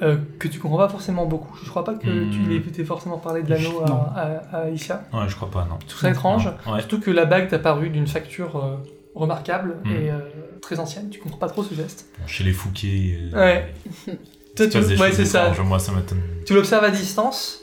euh, 0.00 0.16
que 0.38 0.48
tu 0.48 0.58
comprends 0.58 0.78
pas 0.78 0.88
forcément 0.88 1.26
beaucoup. 1.26 1.54
Je 1.62 1.68
crois 1.68 1.84
pas 1.84 1.94
que 1.94 2.06
Hmm. 2.08 2.30
tu 2.30 2.38
l'aies 2.48 2.60
t'aies 2.60 2.84
forcément 2.84 3.18
parlé 3.18 3.42
de 3.42 3.50
l'anneau 3.50 3.82
à, 3.84 3.90
à- 4.16 4.56
à 4.56 4.56
Alicia. 4.62 5.04
Ouais, 5.12 5.28
je 5.28 5.36
crois 5.36 5.50
pas, 5.50 5.66
non. 5.68 5.78
Tout 5.86 5.96
ça 5.98 6.10
étrange. 6.10 6.46
Ouais. 6.66 6.80
Surtout 6.80 7.00
que 7.00 7.10
la 7.10 7.24
bague 7.26 7.48
t'a 7.48 7.58
paru 7.58 7.90
d'une 7.90 8.06
facture 8.06 8.56
euh, 8.56 8.76
remarquable 9.14 9.76
Hmm. 9.84 9.90
et 9.90 10.10
euh, 10.10 10.18
très 10.62 10.78
ancienne. 10.80 11.10
Tu 11.10 11.20
comprends 11.20 11.38
pas 11.38 11.48
trop 11.48 11.62
ce 11.62 11.74
geste. 11.74 12.08
Bon, 12.18 12.26
chez 12.26 12.44
les 12.44 12.52
Fouquier. 12.52 13.18
euh, 13.34 13.36
Ouais. 13.36 13.74
Toi, 14.56 14.66
tu- 14.66 14.78
ouais, 14.78 15.12
c'est 15.12 15.24
ça. 15.24 15.52
Moi, 15.64 15.78
ça. 15.78 15.92
Tu 16.46 16.54
l'observes 16.54 16.84
à 16.84 16.90
distance. 16.90 17.60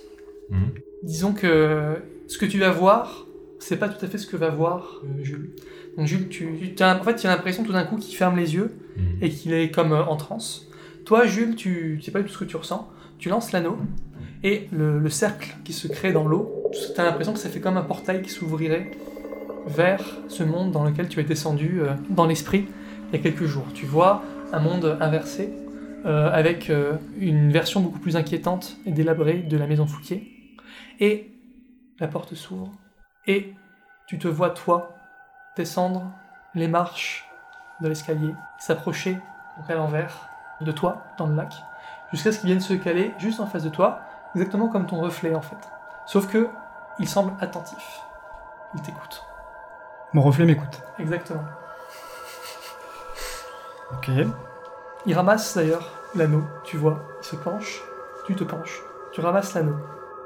Mhm. 0.50 0.70
Disons 1.04 1.34
que 1.34 2.02
ce 2.28 2.38
que 2.38 2.46
tu 2.46 2.60
vas 2.60 2.72
voir, 2.72 3.26
c'est 3.60 3.78
pas 3.78 3.90
tout 3.90 4.04
à 4.04 4.08
fait 4.08 4.18
ce 4.18 4.26
que 4.28 4.38
va 4.38 4.50
voir 4.50 5.02
Jules. 5.22 5.52
Donc 5.98 6.08
Jules, 6.08 6.30
tu, 6.30 6.74
tu 6.76 6.82
as, 6.84 6.98
en 7.00 7.04
fait, 7.04 7.16
tu 7.16 7.28
as 7.28 7.30
l'impression 7.30 7.64
tout 7.64 7.74
d'un 7.74 7.84
coup 7.84 7.98
qu'il 7.98 8.16
ferme 8.16 8.38
les 8.38 8.54
yeux 8.56 8.72
et 9.22 9.30
qu'il 9.30 9.54
est 9.54 9.70
comme 9.72 9.92
en 9.94 10.16
transe. 10.18 10.68
Toi, 11.10 11.26
Jules, 11.26 11.56
tu 11.56 11.98
tu 11.98 12.06
sais 12.06 12.12
pas 12.12 12.20
du 12.20 12.26
tout 12.26 12.34
ce 12.34 12.38
que 12.38 12.46
tu 12.46 12.56
ressens. 12.56 12.88
Tu 13.18 13.30
lances 13.30 13.52
l'anneau 13.52 13.80
et 14.44 14.70
le, 14.72 15.00
le 15.00 15.10
cercle 15.10 15.56
qui 15.66 15.74
se 15.74 15.88
crée 15.88 16.14
dans 16.14 16.28
l'eau, 16.28 16.70
tu 16.72 17.02
as 17.02 17.04
l'impression 17.04 17.34
que 17.34 17.40
ça 17.40 17.50
fait 17.50 17.60
comme 17.60 17.78
un 17.78 17.82
portail 17.82 18.22
qui 18.22 18.30
s'ouvrirait 18.30 18.92
vers 19.66 20.04
ce 20.28 20.44
monde 20.44 20.70
dans 20.72 20.84
lequel 20.84 21.10
tu 21.10 21.20
es 21.20 21.24
descendu 21.24 21.82
euh, 21.82 21.96
dans 22.12 22.28
l'esprit 22.28 22.68
il 23.08 23.18
y 23.18 23.20
a 23.20 23.24
quelques 23.24 23.46
jours. 23.46 23.66
Tu 23.74 23.88
vois 23.88 24.22
un 24.54 24.60
monde 24.60 25.00
inversé 25.02 25.52
euh, 26.06 26.30
avec 26.32 26.70
euh, 26.70 26.98
une 27.18 27.52
version 27.52 27.80
beaucoup 27.80 27.98
plus 27.98 28.16
inquiétante 28.16 28.78
et 28.86 28.92
délabrée 28.92 29.40
de 29.40 29.58
la 29.58 29.66
maison 29.66 29.88
Fouquier. 29.88 30.32
Et 31.00 31.32
la 32.00 32.08
porte 32.08 32.36
s'ouvre 32.36 32.72
et 33.26 33.56
tu 34.06 34.20
te 34.20 34.28
vois 34.28 34.52
toi 34.52 34.96
descendre 35.58 36.12
les 36.54 36.68
marches 36.68 37.26
de 37.82 37.88
l'escalier, 37.88 38.36
s'approcher 38.60 39.18
à 39.68 39.74
l'envers 39.74 40.30
de 40.62 40.72
toi 40.72 41.04
dans 41.18 41.28
le 41.28 41.36
lac, 41.36 41.54
jusqu'à 42.12 42.32
ce 42.32 42.40
qu'il 42.40 42.48
vienne 42.48 42.60
se 42.60 42.74
caler 42.74 43.14
juste 43.18 43.40
en 43.40 43.46
face 43.46 43.64
de 43.64 43.70
toi, 43.70 44.02
exactement 44.36 44.68
comme 44.68 44.86
ton 44.86 45.00
reflet 45.00 45.36
en 45.36 45.42
fait. 45.42 45.58
Sauf 46.06 46.28
que 46.28 46.50
il 47.00 47.08
semble 47.08 47.34
attentif. 47.40 48.02
Il 48.74 48.82
t'écoute. 48.82 49.24
Mon 50.14 50.22
reflet 50.22 50.46
m'écoute. 50.46 50.82
Exactement. 50.98 51.44
Ok. 53.94 54.10
Il 55.06 55.16
ramasse 55.16 55.56
d'ailleurs 55.56 55.88
l'anneau, 56.16 56.44
tu 56.64 56.78
vois, 56.78 57.00
il 57.22 57.26
se 57.26 57.36
penche, 57.36 57.82
tu 58.26 58.36
te 58.36 58.44
penches, 58.44 58.82
tu 59.12 59.22
ramasses 59.22 59.54
l'anneau. 59.54 59.78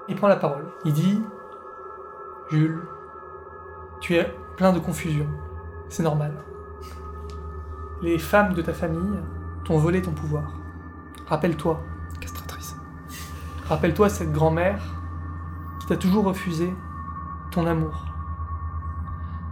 Il 0.08 0.16
prend 0.16 0.28
la 0.28 0.36
parole. 0.36 0.66
Il 0.84 0.94
dit 0.94 1.22
Jules, 2.50 2.82
tu 4.02 4.16
es 4.16 4.36
plein 4.58 4.74
de 4.74 4.80
confusion. 4.80 5.28
C'est 5.90 6.04
normal. 6.04 6.34
Les 8.02 8.20
femmes 8.20 8.54
de 8.54 8.62
ta 8.62 8.74
famille 8.74 9.20
t'ont 9.66 9.78
volé 9.78 10.02
ton 10.02 10.12
pouvoir. 10.12 10.52
Rappelle-toi, 11.28 11.82
Castratrice. 12.20 12.76
rappelle-toi 13.68 14.10
cette 14.10 14.32
grand-mère 14.32 14.82
qui 15.80 15.88
t'a 15.88 15.98
toujours 15.98 16.26
refusé 16.26 16.74
ton 17.52 17.66
amour. 17.66 18.06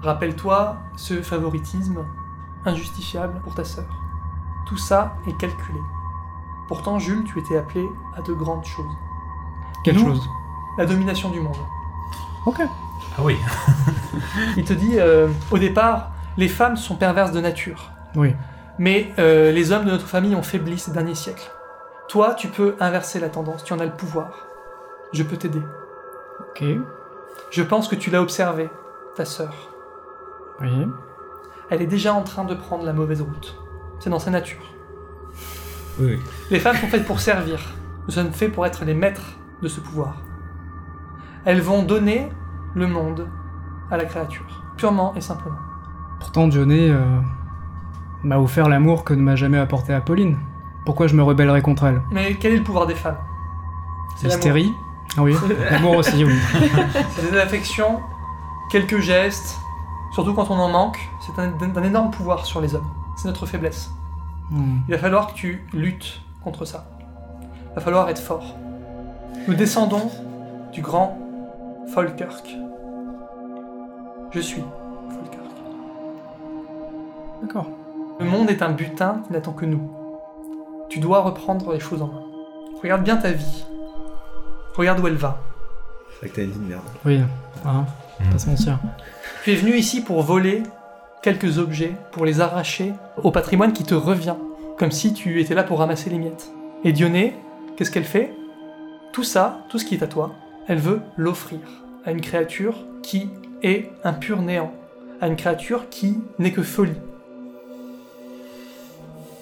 Rappelle-toi 0.01 0.77
ce 0.95 1.21
favoritisme 1.21 2.05
injustifiable 2.65 3.39
pour 3.43 3.55
ta 3.55 3.63
sœur. 3.63 3.85
Tout 4.67 4.77
ça 4.77 5.15
est 5.27 5.37
calculé. 5.37 5.79
Pourtant, 6.67 6.99
Jules, 6.99 7.23
tu 7.25 7.39
étais 7.39 7.57
appelé 7.57 7.85
à 8.17 8.21
de 8.21 8.33
grandes 8.33 8.65
choses. 8.65 8.85
Quelle 9.83 9.95
Nous 9.95 10.05
chose 10.05 10.29
La 10.77 10.85
domination 10.85 11.29
du 11.29 11.39
monde. 11.39 11.57
Ok. 12.45 12.61
Ah 13.17 13.21
oui. 13.23 13.35
Il 14.57 14.63
te 14.63 14.73
dit, 14.73 14.97
euh, 14.97 15.27
au 15.51 15.57
départ, 15.57 16.11
les 16.37 16.47
femmes 16.47 16.77
sont 16.77 16.95
perverses 16.95 17.31
de 17.31 17.41
nature. 17.41 17.91
Oui. 18.15 18.33
Mais 18.81 19.13
euh, 19.19 19.51
les 19.51 19.71
hommes 19.71 19.85
de 19.85 19.91
notre 19.91 20.07
famille 20.07 20.33
ont 20.33 20.41
faibli 20.41 20.79
ces 20.79 20.89
derniers 20.89 21.13
siècles. 21.13 21.51
Toi, 22.09 22.33
tu 22.33 22.47
peux 22.47 22.73
inverser 22.79 23.19
la 23.19 23.29
tendance, 23.29 23.63
tu 23.63 23.73
en 23.73 23.79
as 23.79 23.85
le 23.85 23.91
pouvoir. 23.91 24.47
Je 25.13 25.21
peux 25.21 25.37
t'aider. 25.37 25.61
Ok. 26.39 26.63
Je 27.51 27.61
pense 27.61 27.87
que 27.87 27.93
tu 27.93 28.09
l'as 28.09 28.23
observé, 28.23 28.71
ta 29.15 29.23
sœur. 29.23 29.53
Oui. 30.61 30.87
Elle 31.69 31.83
est 31.83 31.87
déjà 31.87 32.15
en 32.15 32.23
train 32.23 32.43
de 32.43 32.55
prendre 32.55 32.83
la 32.83 32.91
mauvaise 32.91 33.21
route. 33.21 33.55
C'est 33.99 34.09
dans 34.09 34.17
sa 34.17 34.31
nature. 34.31 34.73
Oui. 35.99 36.17
Les 36.49 36.59
femmes 36.59 36.77
sont 36.77 36.87
faites 36.87 37.05
pour 37.05 37.19
servir. 37.19 37.75
Nous 38.07 38.13
sommes 38.15 38.31
faits 38.31 38.51
pour 38.51 38.65
être 38.65 38.83
les 38.83 38.95
maîtres 38.95 39.37
de 39.61 39.67
ce 39.67 39.79
pouvoir. 39.79 40.23
Elles 41.45 41.61
vont 41.61 41.83
donner 41.83 42.31
le 42.73 42.87
monde 42.87 43.27
à 43.91 43.97
la 43.97 44.05
créature, 44.05 44.63
purement 44.75 45.13
et 45.13 45.21
simplement. 45.21 45.59
Pourtant, 46.19 46.49
Johnny 46.49 46.89
euh, 46.89 47.19
m'a 48.23 48.39
offert 48.39 48.69
l'amour 48.69 49.03
que 49.03 49.13
ne 49.13 49.21
m'a 49.21 49.35
jamais 49.35 49.57
apporté 49.57 49.93
Apolline. 49.93 50.37
Pourquoi 50.85 51.07
je 51.07 51.15
me 51.15 51.23
rebellerais 51.23 51.61
contre 51.61 51.85
elle? 51.85 52.01
Mais 52.11 52.35
quel 52.35 52.53
est 52.53 52.57
le 52.57 52.63
pouvoir 52.63 52.87
des 52.87 52.95
femmes? 52.95 53.17
C'est. 54.17 54.27
L'hystérie 54.27 54.71
Ah 55.17 55.23
oui. 55.23 55.35
L'amour 55.71 55.97
aussi, 55.97 56.23
oui. 56.23 56.33
C'est 57.15 57.31
des 57.31 57.37
affections, 57.37 57.99
quelques 58.71 58.99
gestes, 58.99 59.59
surtout 60.13 60.33
quand 60.33 60.49
on 60.49 60.57
en 60.57 60.69
manque. 60.69 60.99
C'est 61.19 61.39
un, 61.39 61.83
énorme 61.83 62.11
pouvoir 62.11 62.45
sur 62.45 62.61
les 62.61 62.75
hommes. 62.75 62.89
C'est 63.15 63.27
notre 63.27 63.45
faiblesse. 63.45 63.91
Hmm. 64.49 64.79
Il 64.87 64.93
va 64.93 64.99
falloir 64.99 65.27
que 65.27 65.33
tu 65.33 65.67
luttes 65.73 66.21
contre 66.43 66.65
ça. 66.65 66.89
Il 67.71 67.75
va 67.75 67.81
falloir 67.81 68.09
être 68.09 68.21
fort. 68.21 68.55
Nous 69.47 69.53
descendons 69.53 70.11
du 70.73 70.81
grand 70.81 71.17
Falkirk. 71.93 72.55
Je 74.31 74.39
suis 74.39 74.63
Falkirk. 75.09 75.51
D'accord. 77.41 77.67
Le 78.21 78.29
monde 78.29 78.51
est 78.51 78.61
un 78.61 78.69
butin 78.69 79.23
qui 79.25 79.33
n'attend 79.33 79.53
que 79.53 79.65
nous. 79.65 79.81
Tu 80.89 80.99
dois 80.99 81.21
reprendre 81.21 81.73
les 81.73 81.79
choses 81.79 82.03
en 82.03 82.07
main. 82.07 82.21
Regarde 82.79 83.03
bien 83.03 83.17
ta 83.17 83.31
vie. 83.31 83.65
Regarde 84.75 84.99
où 84.99 85.07
elle 85.07 85.15
va. 85.15 85.41
C'est 86.11 86.17
vrai 86.19 86.29
que 86.29 86.35
t'as 86.35 86.43
une 86.43 86.51
vie 86.51 86.59
de 86.59 86.65
merde. 86.65 86.83
Oui. 87.03 87.19
Hein, 87.65 87.85
pas 88.31 88.37
se 88.37 88.47
mentir. 88.47 88.77
Tu 89.43 89.53
es 89.53 89.55
venu 89.55 89.75
ici 89.75 90.01
pour 90.01 90.21
voler 90.21 90.61
quelques 91.23 91.57
objets, 91.57 91.93
pour 92.11 92.23
les 92.25 92.41
arracher 92.41 92.93
au 93.23 93.31
patrimoine 93.31 93.73
qui 93.73 93.83
te 93.85 93.95
revient, 93.95 94.35
comme 94.77 94.91
si 94.91 95.13
tu 95.13 95.41
étais 95.41 95.55
là 95.55 95.63
pour 95.63 95.79
ramasser 95.79 96.11
les 96.11 96.19
miettes. 96.19 96.51
Et 96.83 96.91
Dionée, 96.91 97.33
qu'est-ce 97.75 97.89
qu'elle 97.89 98.03
fait? 98.03 98.35
Tout 99.13 99.23
ça, 99.23 99.61
tout 99.69 99.79
ce 99.79 99.85
qui 99.85 99.95
est 99.95 100.03
à 100.03 100.07
toi, 100.07 100.31
elle 100.67 100.79
veut 100.79 101.01
l'offrir 101.17 101.59
à 102.05 102.11
une 102.11 102.21
créature 102.21 102.75
qui 103.01 103.29
est 103.63 103.89
un 104.03 104.13
pur 104.13 104.43
néant, 104.43 104.71
à 105.21 105.27
une 105.27 105.35
créature 105.35 105.89
qui 105.89 106.19
n'est 106.37 106.51
que 106.51 106.61
folie. 106.61 106.93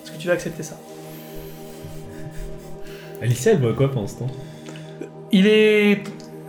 Est-ce 0.10 0.14
que 0.14 0.18
tu 0.22 0.28
vas 0.28 0.34
accepter 0.34 0.64
ça 0.64 0.76
Alicia, 3.22 3.52
elle 3.54 3.60
voit 3.60 3.74
quoi 3.74 3.92
pendant 3.92 4.08
ce 4.08 4.20
temps 4.20 4.28
Il 5.32 5.46
est 5.48 6.04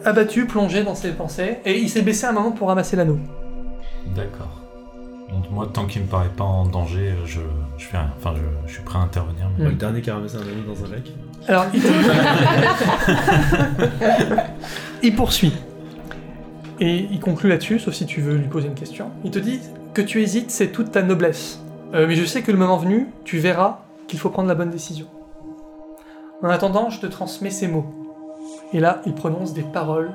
abattu, 0.04 0.46
plongé 0.46 0.82
dans 0.84 0.94
ses 0.94 1.10
pensées, 1.12 1.58
et 1.64 1.78
il 1.78 1.88
s'est 1.90 2.02
baissé 2.02 2.26
un 2.26 2.32
moment 2.32 2.52
pour 2.52 2.68
ramasser 2.68 2.96
l'anneau. 2.96 3.18
D'accord. 4.16 4.56
Donc 5.30 5.50
moi, 5.50 5.68
tant 5.72 5.86
qu'il 5.86 6.02
me 6.02 6.06
paraît 6.06 6.28
pas 6.36 6.44
en 6.44 6.66
danger, 6.66 7.14
je, 7.24 7.40
je 7.78 7.84
fais 7.86 7.96
rien. 7.98 8.12
Enfin, 8.18 8.34
je, 8.36 8.42
je 8.68 8.72
suis 8.74 8.82
prêt 8.82 8.98
à 8.98 9.02
intervenir. 9.02 9.48
mais- 9.58 9.64
Mm. 9.64 9.68
Le 9.68 9.74
dernier 9.74 10.00
qui 10.00 10.10
a 10.10 10.14
ramassé 10.14 10.36
un 10.36 10.40
anneau 10.40 10.74
dans 10.74 10.84
un 10.84 10.88
lac. 10.90 11.02
Alors, 11.48 11.64
il, 11.74 11.82
il 15.02 15.14
poursuit. 15.14 15.52
Et 16.80 17.06
il 17.10 17.20
conclut 17.20 17.48
là-dessus, 17.50 17.78
sauf 17.78 17.94
si 17.94 18.06
tu 18.06 18.20
veux 18.22 18.36
lui 18.36 18.48
poser 18.48 18.68
une 18.68 18.74
question. 18.74 19.10
Il 19.24 19.30
te 19.30 19.38
dit 19.38 19.60
que 19.94 20.00
tu 20.02 20.20
hésites, 20.22 20.50
c'est 20.50 20.68
toute 20.72 20.90
ta 20.92 21.02
noblesse. 21.02 21.60
Euh, 21.94 22.06
mais 22.06 22.14
je 22.14 22.24
sais 22.24 22.42
que 22.42 22.52
le 22.52 22.58
moment 22.58 22.76
venu, 22.76 23.08
tu 23.24 23.38
verras 23.38 23.80
qu'il 24.06 24.18
faut 24.18 24.30
prendre 24.30 24.48
la 24.48 24.54
bonne 24.54 24.70
décision. 24.70 25.06
En 26.42 26.48
attendant, 26.48 26.90
je 26.90 27.00
te 27.00 27.06
transmets 27.06 27.50
ces 27.50 27.68
mots. 27.68 27.86
Et 28.72 28.80
là, 28.80 29.02
il 29.06 29.14
prononce 29.14 29.52
des 29.52 29.62
paroles 29.62 30.12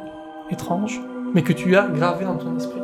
étranges, 0.50 1.02
mais 1.34 1.44
que 1.44 1.54
tu 1.54 1.76
as 1.76 1.88
gravées 1.88 2.26
dans 2.26 2.38
ton 2.38 2.56
esprit. 2.58 2.80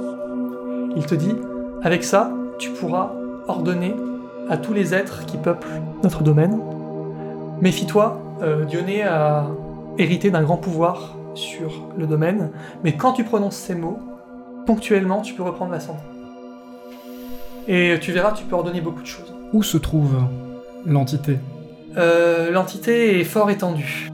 Il 0.95 1.05
te 1.05 1.15
dit, 1.15 1.36
avec 1.83 2.03
ça, 2.03 2.31
tu 2.60 2.69
pourras 2.71 3.12
ordonner 3.48 3.95
à 4.50 4.57
tous 4.57 4.74
les 4.74 4.93
êtres 4.93 5.25
qui 5.25 5.38
peuplent 5.38 5.67
notre 6.03 6.24
domaine 6.24 6.60
Méfie-toi, 7.62 8.19
euh, 8.41 8.65
Dionée 8.65 9.03
a 9.03 9.45
hérité 10.00 10.31
d'un 10.31 10.41
grand 10.41 10.57
pouvoir 10.57 11.15
sur 11.36 11.71
le 11.95 12.07
domaine, 12.07 12.50
mais 12.83 12.98
quand 12.98 13.13
tu 13.13 13.24
prononces 13.24 13.55
ces 13.55 13.75
mots, 13.75 14.00
ponctuellement, 14.65 15.21
tu 15.21 15.36
peux 15.36 15.43
reprendre 15.43 15.71
l'ascendant. 15.71 16.00
Et 17.68 17.98
tu 18.01 18.12
verras, 18.12 18.32
tu 18.34 18.44
peux 18.46 18.56
ordonner 18.56 18.82
beaucoup 18.82 19.01
de 19.01 19.08
choses. 19.08 19.34
Où 19.53 19.63
se 19.63 19.77
trouve 19.77 20.15
l'entité? 20.86 21.38
Euh, 21.98 22.51
L'entité 22.51 23.20
est 23.20 23.24
fort 23.24 23.50
étendue. 23.50 24.10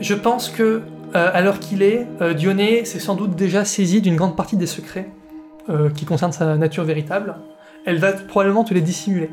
Je 0.00 0.14
pense 0.14 0.48
que, 0.48 0.82
euh, 1.14 1.30
à 1.32 1.40
l'heure 1.42 1.58
qu'il 1.58 1.82
est, 1.82 2.06
euh, 2.20 2.32
Dionée 2.34 2.84
s'est 2.84 3.00
sans 3.00 3.14
doute 3.16 3.34
déjà 3.36 3.64
saisi 3.64 4.00
d'une 4.00 4.16
grande 4.16 4.36
partie 4.36 4.56
des 4.56 4.66
secrets 4.66 5.08
euh, 5.68 5.90
qui 5.90 6.04
concernent 6.04 6.32
sa 6.32 6.56
nature 6.56 6.84
véritable. 6.84 7.34
Elle 7.86 7.98
va 7.98 8.12
probablement 8.12 8.64
te 8.64 8.72
les 8.74 8.80
dissimuler. 8.82 9.30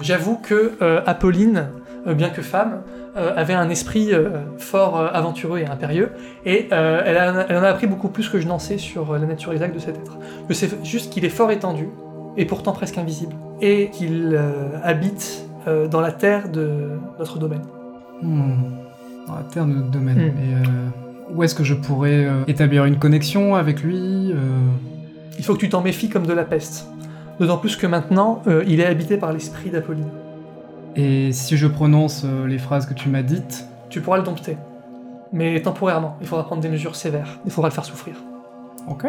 J'avoue 0.00 0.36
que 0.36 0.72
euh, 0.80 1.00
Apolline, 1.06 1.68
bien 2.06 2.30
que 2.30 2.40
femme, 2.42 2.82
avait 3.16 3.54
un 3.54 3.68
esprit 3.68 4.10
fort 4.58 4.96
aventureux 5.12 5.58
et 5.58 5.66
impérieux, 5.66 6.12
et 6.46 6.68
elle, 6.70 7.16
a- 7.16 7.46
elle 7.48 7.56
en 7.56 7.62
a 7.64 7.68
appris 7.68 7.88
beaucoup 7.88 8.08
plus 8.08 8.28
que 8.28 8.38
je 8.38 8.46
n'en 8.46 8.60
sais 8.60 8.78
sur 8.78 9.12
la 9.14 9.26
nature 9.26 9.52
exacte 9.52 9.74
de 9.74 9.80
cet 9.80 9.96
être. 9.98 10.18
Je 10.48 10.54
sais 10.54 10.68
juste 10.84 11.12
qu'il 11.12 11.24
est 11.24 11.28
fort 11.30 11.50
étendu, 11.50 11.88
et 12.38 12.46
pourtant 12.46 12.72
presque 12.72 12.96
invisible, 12.96 13.34
et 13.60 13.90
qu'il 13.90 14.32
euh, 14.32 14.78
habite 14.82 15.44
euh, 15.66 15.88
dans 15.88 16.00
la 16.00 16.12
terre 16.12 16.48
de 16.48 16.92
notre 17.18 17.38
domaine. 17.38 17.64
Hmm. 18.22 18.76
Dans 19.26 19.34
la 19.34 19.42
terre 19.42 19.66
de 19.66 19.72
notre 19.72 19.90
domaine. 19.90 20.16
Hmm. 20.16 20.38
Et 20.38 20.54
euh, 20.54 21.34
où 21.34 21.42
est-ce 21.42 21.56
que 21.56 21.64
je 21.64 21.74
pourrais 21.74 22.26
établir 22.46 22.86
une 22.86 22.98
connexion 22.98 23.54
avec 23.56 23.82
lui 23.82 24.32
Il 25.36 25.44
faut 25.44 25.52
que 25.52 25.58
tu 25.58 25.68
t'en 25.68 25.82
méfies 25.82 26.08
comme 26.08 26.26
de 26.26 26.32
la 26.32 26.44
peste. 26.44 26.86
D'autant 27.38 27.58
plus 27.58 27.76
que 27.76 27.86
maintenant, 27.86 28.42
il 28.66 28.80
est 28.80 28.86
habité 28.86 29.18
par 29.18 29.34
l'esprit 29.34 29.68
d'Apolline. 29.68 30.08
Et 30.96 31.32
si 31.32 31.58
je 31.58 31.66
prononce 31.66 32.24
les 32.46 32.56
phrases 32.56 32.86
que 32.86 32.94
tu 32.94 33.10
m'as 33.10 33.22
dites, 33.22 33.68
Tu 33.90 34.00
pourras 34.00 34.16
le 34.16 34.22
dompter. 34.22 34.56
Mais 35.30 35.60
temporairement, 35.60 36.16
il 36.22 36.26
faudra 36.26 36.46
prendre 36.46 36.62
des 36.62 36.70
mesures 36.70 36.96
sévères. 36.96 37.40
Il 37.44 37.50
faudra 37.50 37.68
le 37.68 37.74
faire 37.74 37.84
souffrir. 37.84 38.14
ok. 38.88 39.06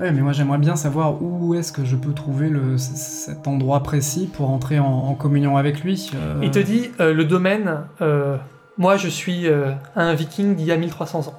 Ouais, 0.00 0.12
mais 0.12 0.20
moi 0.20 0.32
j'aimerais 0.32 0.58
bien 0.58 0.76
savoir 0.76 1.22
où 1.22 1.54
est-ce 1.54 1.72
que 1.72 1.84
je 1.84 1.96
peux 1.96 2.12
trouver 2.12 2.50
le, 2.50 2.76
cet 2.76 3.48
endroit 3.48 3.82
précis 3.82 4.28
pour 4.30 4.50
entrer 4.50 4.78
en, 4.78 4.84
en 4.84 5.14
communion 5.14 5.56
avec 5.56 5.80
lui. 5.82 6.10
euh, 6.14 6.38
Il 6.42 6.50
te 6.50 6.58
dit, 6.58 6.90
euh, 7.00 7.14
le 7.14 7.24
domaine, 7.24 7.80
euh, 8.02 8.36
moi 8.76 8.98
je 8.98 9.08
suis 9.08 9.46
euh, 9.48 9.70
un 9.94 10.12
viking 10.14 10.54
d'il 10.54 10.66
y 10.66 10.72
a 10.72 10.76
1300 10.76 11.28
ans. 11.28 11.34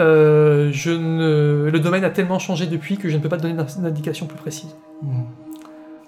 Euh, 0.00 0.70
je 0.72 0.90
ne... 0.90 1.70
Le 1.70 1.78
domaine 1.80 2.02
a 2.04 2.10
tellement 2.10 2.38
changé 2.40 2.66
depuis 2.66 2.98
que 2.98 3.08
je 3.08 3.16
ne 3.16 3.22
peux 3.22 3.28
pas 3.28 3.36
te 3.36 3.42
donner 3.42 3.54
d'in- 3.54 3.82
d'indication 3.82 4.26
plus 4.26 4.36
précise. 4.38 4.74
Hmm. 5.02 5.22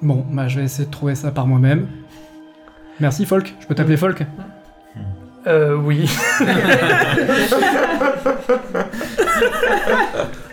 Bon, 0.03 0.25
bah 0.33 0.49
je 0.49 0.59
vais 0.59 0.65
essayer 0.65 0.87
de 0.87 0.91
trouver 0.91 1.15
ça 1.15 1.31
par 1.31 1.47
moi-même. 1.47 1.87
Merci 2.99 3.25
Folk, 3.27 3.55
je 3.61 3.67
peux 3.67 3.75
t'appeler 3.75 3.97
Folk? 3.97 4.25
Euh, 5.47 5.75
oui. 5.77 6.11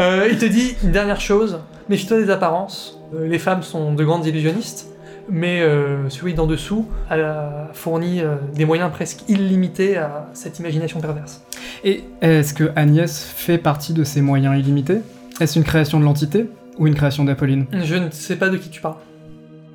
Euh, 0.00 0.28
il 0.30 0.38
te 0.38 0.46
dit 0.46 0.76
une 0.82 0.92
dernière 0.92 1.20
chose, 1.20 1.58
méfie-toi 1.90 2.16
des 2.22 2.30
apparences. 2.30 2.98
Euh, 3.14 3.28
les 3.28 3.38
femmes 3.38 3.62
sont 3.62 3.92
de 3.92 4.02
grandes 4.02 4.24
illusionnistes, 4.24 4.88
mais 5.28 5.60
euh, 5.60 6.08
celui 6.08 6.32
d'en 6.32 6.46
dessous 6.46 6.86
a 7.10 7.68
fourni 7.74 8.22
des 8.54 8.64
moyens 8.64 8.90
presque 8.90 9.28
illimités 9.28 9.98
à 9.98 10.28
cette 10.32 10.58
imagination 10.58 11.00
perverse. 11.00 11.44
Et 11.84 12.04
est-ce 12.22 12.54
que 12.54 12.70
Agnès 12.76 13.22
fait 13.24 13.58
partie 13.58 13.92
de 13.92 14.02
ces 14.02 14.22
moyens 14.22 14.58
illimités? 14.58 15.00
Est-ce 15.38 15.58
une 15.58 15.64
création 15.64 16.00
de 16.00 16.04
l'entité 16.04 16.48
ou 16.78 16.86
une 16.86 16.94
création 16.94 17.24
d'Apolline? 17.24 17.66
Je 17.84 17.96
ne 17.96 18.10
sais 18.10 18.36
pas 18.36 18.48
de 18.48 18.56
qui 18.56 18.70
tu 18.70 18.80
parles. 18.80 18.96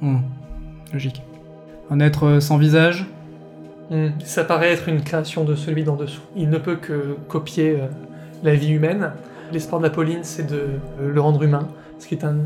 Hmm, 0.02 0.18
Logique. 0.92 1.22
Un 1.92 2.00
être 2.00 2.40
sans 2.40 2.58
visage? 2.58 3.06
Hmm, 3.92 4.08
Ça 4.24 4.44
paraît 4.44 4.72
être 4.72 4.90
une 4.90 5.04
création 5.04 5.44
de 5.44 5.54
celui 5.54 5.84
d'en 5.84 5.96
dessous. 5.96 6.22
Il 6.36 6.50
ne 6.50 6.58
peut 6.58 6.78
que 6.78 7.16
copier 7.28 7.78
la 8.44 8.56
vie 8.56 8.72
humaine. 8.72 9.12
L'espoir 9.52 9.82
d'Apolline, 9.82 10.24
c'est 10.24 10.46
de 10.50 10.56
euh, 11.00 11.12
le 11.14 11.22
rendre 11.22 11.42
humain, 11.44 11.68
ce 12.00 12.08
qui 12.08 12.16
est 12.16 12.24
un- 12.24 12.38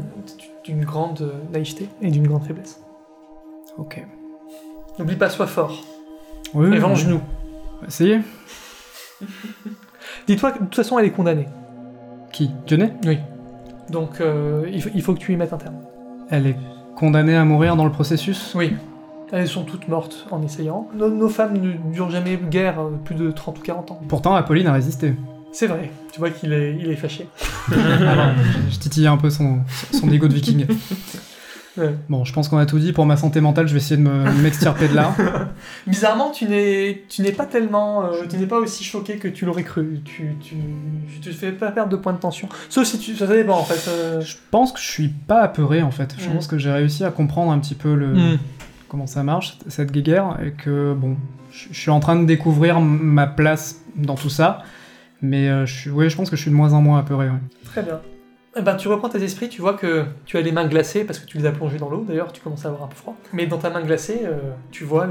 d'une 0.64 0.84
grande 0.86 1.22
euh, 1.22 1.32
naïveté 1.54 1.90
et 2.02 2.12
d'une 2.12 2.28
grande 2.28 2.44
faiblesse. 2.44 2.82
Ok. 3.78 4.06
N'oublie 4.98 5.16
pas, 5.16 5.30
sois 5.30 5.48
fort. 5.48 5.84
Oui, 6.54 6.76
Et 6.76 6.80
venge-nous. 6.80 7.20
va 7.82 7.88
Essayez. 7.88 8.20
Dis-toi 10.28 10.52
que 10.52 10.60
de 10.60 10.64
toute 10.66 10.76
façon, 10.76 11.00
elle 11.00 11.06
est 11.06 11.12
condamnée. 11.12 11.48
Qui? 12.32 12.52
Dionée 12.68 12.94
Oui. 13.06 13.20
Donc, 13.90 14.22
euh, 14.22 14.68
il, 14.72 14.82
faut, 14.82 14.90
il 14.94 15.02
faut 15.02 15.14
que 15.14 15.20
tu 15.20 15.34
y 15.34 15.36
mettes 15.36 15.54
un 15.54 15.58
terme. 15.58 15.76
Elle 16.30 16.48
est 16.48 16.56
condamnée 16.96 17.36
à 17.36 17.44
mourir 17.46 17.76
dans 17.76 17.86
le 17.86 17.92
processus? 17.92 18.54
Oui. 18.56 18.76
Elles 19.32 19.48
sont 19.48 19.64
toutes 19.64 19.88
mortes 19.88 20.28
en 20.32 20.42
essayant. 20.42 20.88
Nos, 20.96 21.10
nos 21.10 21.30
femmes 21.30 21.54
ne 21.58 21.72
durent 21.92 22.10
jamais 22.10 22.38
guère 22.38 22.80
euh, 22.82 22.90
plus 23.04 23.16
de 23.16 23.32
30 23.32 23.60
ou 23.60 23.62
40 23.62 23.92
ans. 23.92 24.00
Pourtant, 24.08 24.36
Apolline 24.36 24.68
a 24.68 24.74
résisté. 24.74 25.14
C'est 25.52 25.68
vrai, 25.68 25.92
tu 26.14 26.20
vois 26.20 26.30
qu'il 26.30 26.54
est, 26.54 26.76
il 26.80 26.90
est 26.92 26.96
fâché. 26.96 27.28
Alors, 27.72 28.28
je, 28.70 28.78
titille 28.78 29.08
un 29.08 29.18
peu 29.18 29.30
son, 29.30 29.60
son 29.92 30.10
ego 30.12 30.28
de 30.28 30.34
viking. 30.34 30.66
Ouais. 31.78 31.96
Bon, 32.10 32.26
je 32.26 32.34
pense 32.34 32.50
qu'on 32.50 32.58
a 32.58 32.66
tout 32.66 32.80
dit. 32.80 32.92
Pour 32.92 33.06
ma 33.06 33.16
santé 33.16 33.40
mentale, 33.40 33.68
je 33.68 33.72
vais 33.74 33.78
essayer 33.78 33.96
de 33.96 34.02
me- 34.02 34.30
m'extirper 34.42 34.90
de 34.90 34.96
là. 34.96 35.16
Bizarrement, 35.88 36.32
tu 36.32 36.46
n'es, 36.46 37.04
tu 37.08 37.22
n'es 37.22 37.32
pas 37.32 37.46
tellement, 37.46 38.04
euh, 38.04 38.26
tu 38.30 38.36
n'es 38.38 38.48
pas 38.48 38.58
aussi 38.58 38.84
choqué 38.84 39.16
que 39.18 39.30
tu 39.30 39.46
l'aurais 39.46 39.64
cru. 39.64 40.02
Tu, 40.04 40.34
tu, 40.42 40.56
tu 41.14 41.20
te 41.22 41.30
fais 41.34 41.54
pas 41.54 41.72
perdre 41.72 41.90
de 41.92 41.96
points 41.96 42.12
de 42.12 42.18
tension. 42.18 42.50
Sauf 42.70 42.86
si 42.86 43.00
tu, 43.00 43.16
ça 43.16 43.28
dépend 43.28 43.60
en 43.60 43.64
fait. 43.64 43.90
euh. 43.90 44.20
Je 44.20 44.36
pense 44.52 44.74
que 44.74 44.80
je 44.80 44.88
suis 44.88 45.08
pas 45.10 45.42
apeuré 45.42 45.82
en 45.82 45.92
fait. 45.92 46.16
Je 46.18 46.28
Mm. 46.28 46.34
pense 46.34 46.48
que 46.48 46.58
j'ai 46.58 46.72
réussi 46.72 47.06
à 47.06 47.12
comprendre 47.12 47.52
un 47.52 47.60
petit 47.60 47.76
peu 47.76 47.94
le, 47.96 48.14
Hmm. 48.14 48.38
comment 48.90 49.08
ça 49.08 49.24
marche, 49.24 49.58
cette 49.70 49.92
guéguerre, 49.94 50.38
et 50.46 50.52
que 50.52 50.94
bon, 50.94 51.16
je 51.52 51.68
suis 51.72 51.92
en 51.92 52.02
train 52.02 52.18
de 52.18 52.26
découvrir 52.26 52.82
ma 52.82 53.28
place 53.28 53.80
dans 53.96 54.16
tout 54.16 54.32
ça. 54.32 54.64
Mais 55.22 55.50
euh, 55.50 55.66
je, 55.66 55.74
suis, 55.74 55.90
ouais, 55.90 56.10
je 56.10 56.16
pense 56.16 56.30
que 56.30 56.36
je 56.36 56.42
suis 56.42 56.52
de 56.52 56.56
moins 56.56 56.74
en 56.74 56.82
moins 56.82 57.00
apeuré. 57.00 57.28
ouais. 57.30 57.40
Très 57.66 57.84
bien. 57.84 58.00
Eh 58.58 58.62
ben, 58.62 58.76
tu 58.76 58.88
reprends 58.88 59.10
tes 59.10 59.22
esprits, 59.24 59.48
tu 59.50 59.62
vois 59.62 59.74
que 59.74 60.06
tu 60.26 60.38
as 60.38 60.42
les 60.42 60.52
mains 60.52 60.66
glacées 60.68 61.04
parce 61.04 61.20
que 61.20 61.26
tu 61.28 61.38
les 61.38 61.46
as 61.46 61.52
plongées 61.52 61.78
dans 61.78 61.90
l'eau. 61.90 62.04
D'ailleurs, 62.08 62.32
tu 62.34 62.42
commences 62.42 62.66
à 62.66 62.70
avoir 62.70 62.84
un 62.84 62.88
peu 62.88 62.96
froid. 62.96 63.16
Mais 63.32 63.46
dans 63.46 63.58
ta 63.60 63.70
main 63.70 63.82
glacée, 63.82 64.22
euh, 64.24 64.38
tu 64.72 64.84
vois 64.86 65.08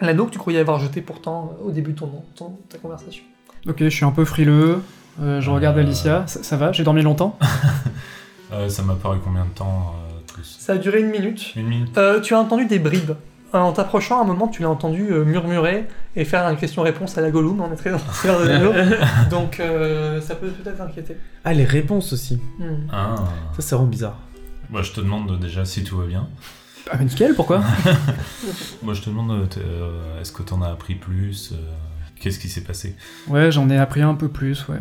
l'anneau 0.00 0.24
que 0.26 0.30
tu 0.30 0.38
croyais 0.38 0.58
avoir 0.60 0.78
jeté 0.80 1.02
pourtant 1.02 1.56
euh, 1.62 1.68
au 1.68 1.70
début 1.72 1.92
de 1.92 1.98
ton, 1.98 2.10
ton- 2.34 2.56
ta 2.68 2.78
conversation. 2.78 3.22
Ok, 3.68 3.76
je 3.80 3.88
suis 3.90 4.04
un 4.06 4.12
peu 4.12 4.24
frileux. 4.24 4.80
euh, 5.20 5.40
je 5.42 5.50
regarde 5.50 5.76
Euh. 5.76 5.80
Alicia. 5.82 6.24
Ça, 6.26 6.42
ça 6.42 6.56
va? 6.56 6.72
J'ai 6.72 6.82
dormi 6.84 7.02
longtemps? 7.02 7.38
Euh, 8.52 8.68
ça 8.68 8.82
m'a 8.82 8.94
paru 8.96 9.18
combien 9.24 9.44
de 9.44 9.50
temps 9.50 9.94
euh, 10.36 10.40
Ça 10.42 10.72
a 10.72 10.76
duré 10.76 10.98
une 11.02 11.10
minute. 11.10 11.54
Une 11.54 11.68
minute 11.68 11.96
Euh, 11.96 12.20
tu 12.20 12.34
as 12.34 12.40
entendu 12.40 12.66
des 12.66 12.80
bribes. 12.80 13.12
En 13.52 13.72
t'approchant, 13.72 14.18
à 14.18 14.22
un 14.22 14.26
moment, 14.26 14.48
tu 14.48 14.62
l'as 14.62 14.70
entendu 14.70 15.08
euh, 15.10 15.24
murmurer 15.24 15.88
et 16.14 16.24
faire 16.24 16.48
une 16.48 16.56
question-réponse 16.56 17.18
à 17.18 17.20
la 17.20 17.30
Gollum. 17.30 17.60
On 17.60 17.72
est 17.72 17.76
très 17.76 17.90
dans 17.90 17.98
le. 18.38 18.98
Donc, 19.30 19.58
euh, 19.58 20.20
ça 20.20 20.36
peut 20.36 20.48
peut-être 20.48 20.80
inquiéter. 20.80 21.16
Ah, 21.44 21.52
les 21.52 21.64
réponses 21.64 22.12
aussi. 22.12 22.40
Hmm. 22.58 22.86
Ah. 22.92 23.16
Ça, 23.56 23.62
ça 23.62 23.76
rend 23.76 23.86
bizarre. 23.86 24.18
Bah, 24.70 24.82
je 24.82 24.92
te 24.92 25.00
demande 25.00 25.40
déjà 25.40 25.64
si 25.64 25.82
tout 25.82 25.96
va 25.96 26.06
bien. 26.06 26.28
Ah, 26.90 26.96
mais 26.98 27.04
nickel, 27.04 27.34
pourquoi? 27.34 27.62
Moi, 28.82 28.94
je 28.94 29.02
te 29.02 29.10
demande, 29.10 29.30
euh, 29.32 29.46
euh, 29.58 30.20
est-ce 30.20 30.32
que 30.32 30.42
t'en 30.42 30.62
as 30.62 30.68
appris 30.68 30.94
plus 30.94 31.52
euh, 31.52 31.56
Qu'est-ce 32.20 32.38
qui 32.38 32.48
s'est 32.48 32.62
passé? 32.62 32.96
Ouais, 33.28 33.50
j'en 33.50 33.68
ai 33.70 33.78
appris 33.78 34.02
un 34.02 34.14
peu 34.14 34.28
plus, 34.28 34.66
ouais. 34.68 34.78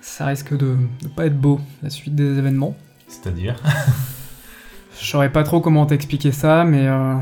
Ça 0.00 0.26
risque 0.26 0.56
de, 0.56 0.76
de 1.02 1.08
pas 1.08 1.26
être 1.26 1.38
beau, 1.38 1.60
la 1.82 1.90
suite 1.90 2.14
des 2.14 2.38
événements. 2.38 2.76
C'est-à-dire? 3.08 3.56
Je 5.00 5.06
saurais 5.06 5.30
pas 5.30 5.42
trop 5.42 5.60
comment 5.60 5.86
t'expliquer 5.86 6.32
ça, 6.32 6.64
mais 6.64 6.86
euh, 6.86 7.14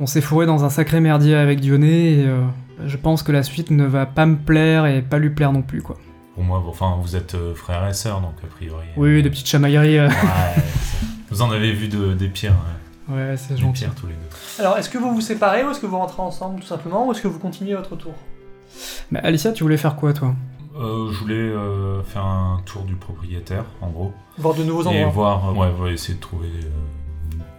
on 0.00 0.06
s'est 0.06 0.20
fourré 0.20 0.46
dans 0.46 0.64
un 0.64 0.70
sacré 0.70 1.00
merdier 1.00 1.34
avec 1.36 1.60
Dionée, 1.60 2.20
et 2.20 2.26
euh, 2.26 2.40
je 2.86 2.96
pense 2.96 3.22
que 3.22 3.32
la 3.32 3.42
suite 3.42 3.70
ne 3.70 3.84
va 3.84 4.06
pas 4.06 4.26
me 4.26 4.36
plaire 4.36 4.86
et 4.86 5.02
pas 5.02 5.18
lui 5.18 5.30
plaire 5.30 5.52
non 5.52 5.62
plus, 5.62 5.82
quoi. 5.82 5.96
Pour 6.34 6.44
moi, 6.44 6.58
vous- 6.60 6.70
enfin, 6.70 6.96
vous 7.02 7.14
êtes 7.16 7.34
euh, 7.34 7.54
frères 7.54 7.86
et 7.88 7.92
sœurs, 7.94 8.20
donc 8.20 8.32
a 8.42 8.46
priori. 8.46 8.86
Oui, 8.96 9.18
euh, 9.18 9.22
des 9.22 9.30
petites 9.30 9.46
chamailleries, 9.48 9.98
euh, 9.98 10.08
Ouais, 10.08 10.62
vous 11.30 11.42
en 11.42 11.50
avez 11.50 11.72
vu 11.72 11.88
de- 11.88 12.14
des 12.14 12.28
pires, 12.28 12.54
ouais. 13.08 13.14
ouais, 13.16 13.36
c'est 13.36 13.54
des 13.54 13.60
gentil. 13.60 13.84
pires 13.84 13.94
tous 13.94 14.06
les 14.06 14.14
deux. 14.14 14.60
Alors, 14.62 14.78
est-ce 14.78 14.88
que 14.88 14.98
vous 14.98 15.14
vous 15.14 15.20
séparez 15.20 15.62
ou 15.64 15.70
est-ce 15.70 15.80
que 15.80 15.86
vous 15.86 15.98
rentrez 15.98 16.22
ensemble 16.22 16.60
tout 16.60 16.66
simplement 16.66 17.06
ou 17.06 17.12
est-ce 17.12 17.20
que 17.22 17.28
vous 17.28 17.38
continuez 17.38 17.74
votre 17.74 17.96
tour? 17.96 18.14
Mais 19.10 19.20
Alicia, 19.20 19.52
tu 19.52 19.62
voulais 19.62 19.76
faire 19.76 19.96
quoi, 19.96 20.12
toi? 20.14 20.34
Euh, 20.74 21.12
je 21.12 21.18
voulais 21.18 21.34
euh, 21.34 22.02
faire 22.02 22.24
un 22.24 22.62
tour 22.64 22.82
du 22.84 22.94
propriétaire, 22.94 23.64
en 23.82 23.90
gros, 23.90 24.14
Voir 24.38 24.54
de 24.54 24.64
nouveaux 24.64 24.84
et 24.84 25.04
endroits 25.04 25.10
voir, 25.10 25.50
euh, 25.50 25.52
ouais, 25.52 25.68
ouais, 25.82 25.92
essayer 25.92 26.14
de 26.14 26.20
trouver 26.20 26.48
euh, 26.48 26.70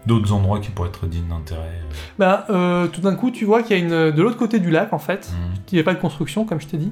d'autres 0.06 0.34
endroits 0.34 0.60
qui 0.60 0.70
pourraient 0.72 0.90
être 0.90 1.06
dignes 1.06 1.28
d'intérêt. 1.30 1.62
euh. 1.62 1.94
Bah, 2.20 2.46
euh, 2.50 2.88
tout 2.88 3.02
d'un 3.02 3.16
coup, 3.16 3.32
tu 3.32 3.46
vois 3.46 3.64
qu'il 3.64 3.78
y 3.78 3.80
a 3.80 3.84
une. 3.84 4.12
De 4.12 4.22
l'autre 4.22 4.38
côté 4.38 4.60
du 4.60 4.70
lac, 4.72 4.92
en 4.94 5.00
fait, 5.00 5.32
Mhm. 5.32 5.54
il 5.72 5.76
n'y 5.76 5.82
a 5.82 5.84
pas 5.84 5.94
de 5.94 6.00
construction, 6.00 6.46
comme 6.46 6.60
je 6.62 6.68
t'ai 6.68 6.78
dit, 6.78 6.92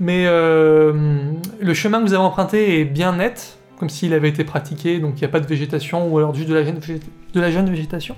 mais 0.00 0.24
euh, 0.26 1.32
le 1.60 1.74
chemin 1.74 1.98
que 2.00 2.04
vous 2.06 2.14
avez 2.14 2.22
emprunté 2.22 2.80
est 2.80 2.84
bien 2.84 3.16
net, 3.16 3.58
comme 3.78 3.88
s'il 3.88 4.12
avait 4.12 4.28
été 4.28 4.44
pratiqué, 4.44 4.98
donc 4.98 5.14
il 5.16 5.20
n'y 5.20 5.24
a 5.26 5.28
pas 5.28 5.40
de 5.40 5.46
végétation 5.46 6.08
ou 6.08 6.18
alors 6.18 6.34
juste 6.34 6.48
de 6.48 6.54
la 6.54 6.64
jeune, 6.64 6.80
de 7.34 7.40
la 7.40 7.50
jeune 7.50 7.70
végétation. 7.70 8.16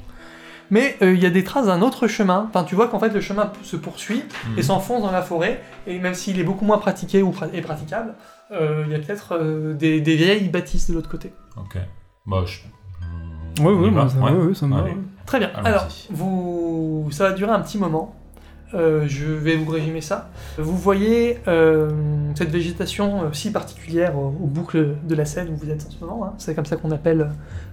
Mais 0.73 0.97
euh, 1.02 1.12
il 1.15 1.21
y 1.21 1.26
a 1.26 1.30
des 1.30 1.43
traces 1.43 1.67
d'un 1.67 1.82
autre 1.82 2.06
chemin. 2.06 2.47
Enfin, 2.49 2.62
tu 2.65 2.76
vois 2.76 2.86
qu'en 2.86 3.00
fait, 3.00 3.08
le 3.12 3.21
chemin 3.21 3.52
se 3.65 3.76
poursuit 3.76 4.23
Mhm. 4.50 4.58
et 4.58 4.62
s'enfonce 4.62 5.02
dans 5.02 5.10
la 5.10 5.21
forêt, 5.23 5.60
et 5.86 5.99
même 5.99 6.15
s'il 6.15 6.38
est 6.38 6.45
beaucoup 6.45 6.65
moins 6.65 6.78
pratiqué 6.78 7.23
ou 7.23 7.34
et 7.52 7.60
praticable, 7.60 8.15
il 8.52 8.91
y 8.91 8.95
a 8.95 8.99
peut-être 8.99 9.75
des, 9.75 10.00
des 10.00 10.17
vieilles 10.17 10.49
bâtisses 10.49 10.88
de 10.88 10.95
l'autre 10.95 11.08
côté. 11.10 11.32
Ok. 11.56 11.76
Bah, 12.26 12.43
je. 12.47 12.58
Oui, 13.58 13.73
y 13.73 13.76
oui, 13.76 13.91
moi, 13.91 14.08
ça, 14.08 14.19
ouais. 14.19 14.54
ça 14.54 14.67
me 14.67 14.76
va. 14.76 14.84
Très 15.26 15.39
bien. 15.39 15.50
Alors, 15.65 15.89
vous, 16.10 17.08
ça 17.10 17.28
va 17.28 17.32
durer 17.32 17.52
un 17.52 17.60
petit 17.60 17.78
moment. 17.78 18.15
Euh, 18.73 19.04
je 19.08 19.26
vais 19.26 19.56
vous 19.56 19.69
résumer 19.71 20.00
ça. 20.00 20.30
Vous 20.56 20.76
voyez 20.76 21.39
euh, 21.49 21.91
cette 22.36 22.50
végétation 22.50 23.25
euh, 23.25 23.32
si 23.32 23.50
particulière 23.50 24.17
aux, 24.17 24.28
aux 24.28 24.47
boucles 24.47 24.95
de 25.02 25.15
la 25.17 25.25
Seine 25.25 25.49
où 25.49 25.56
vous 25.56 25.71
êtes 25.71 25.84
en 25.86 25.91
ce 25.91 26.04
moment. 26.04 26.25
hein. 26.25 26.34
C'est 26.39 26.54
comme 26.54 26.65
ça 26.67 26.76
qu'on 26.76 26.93
appelle 26.93 27.30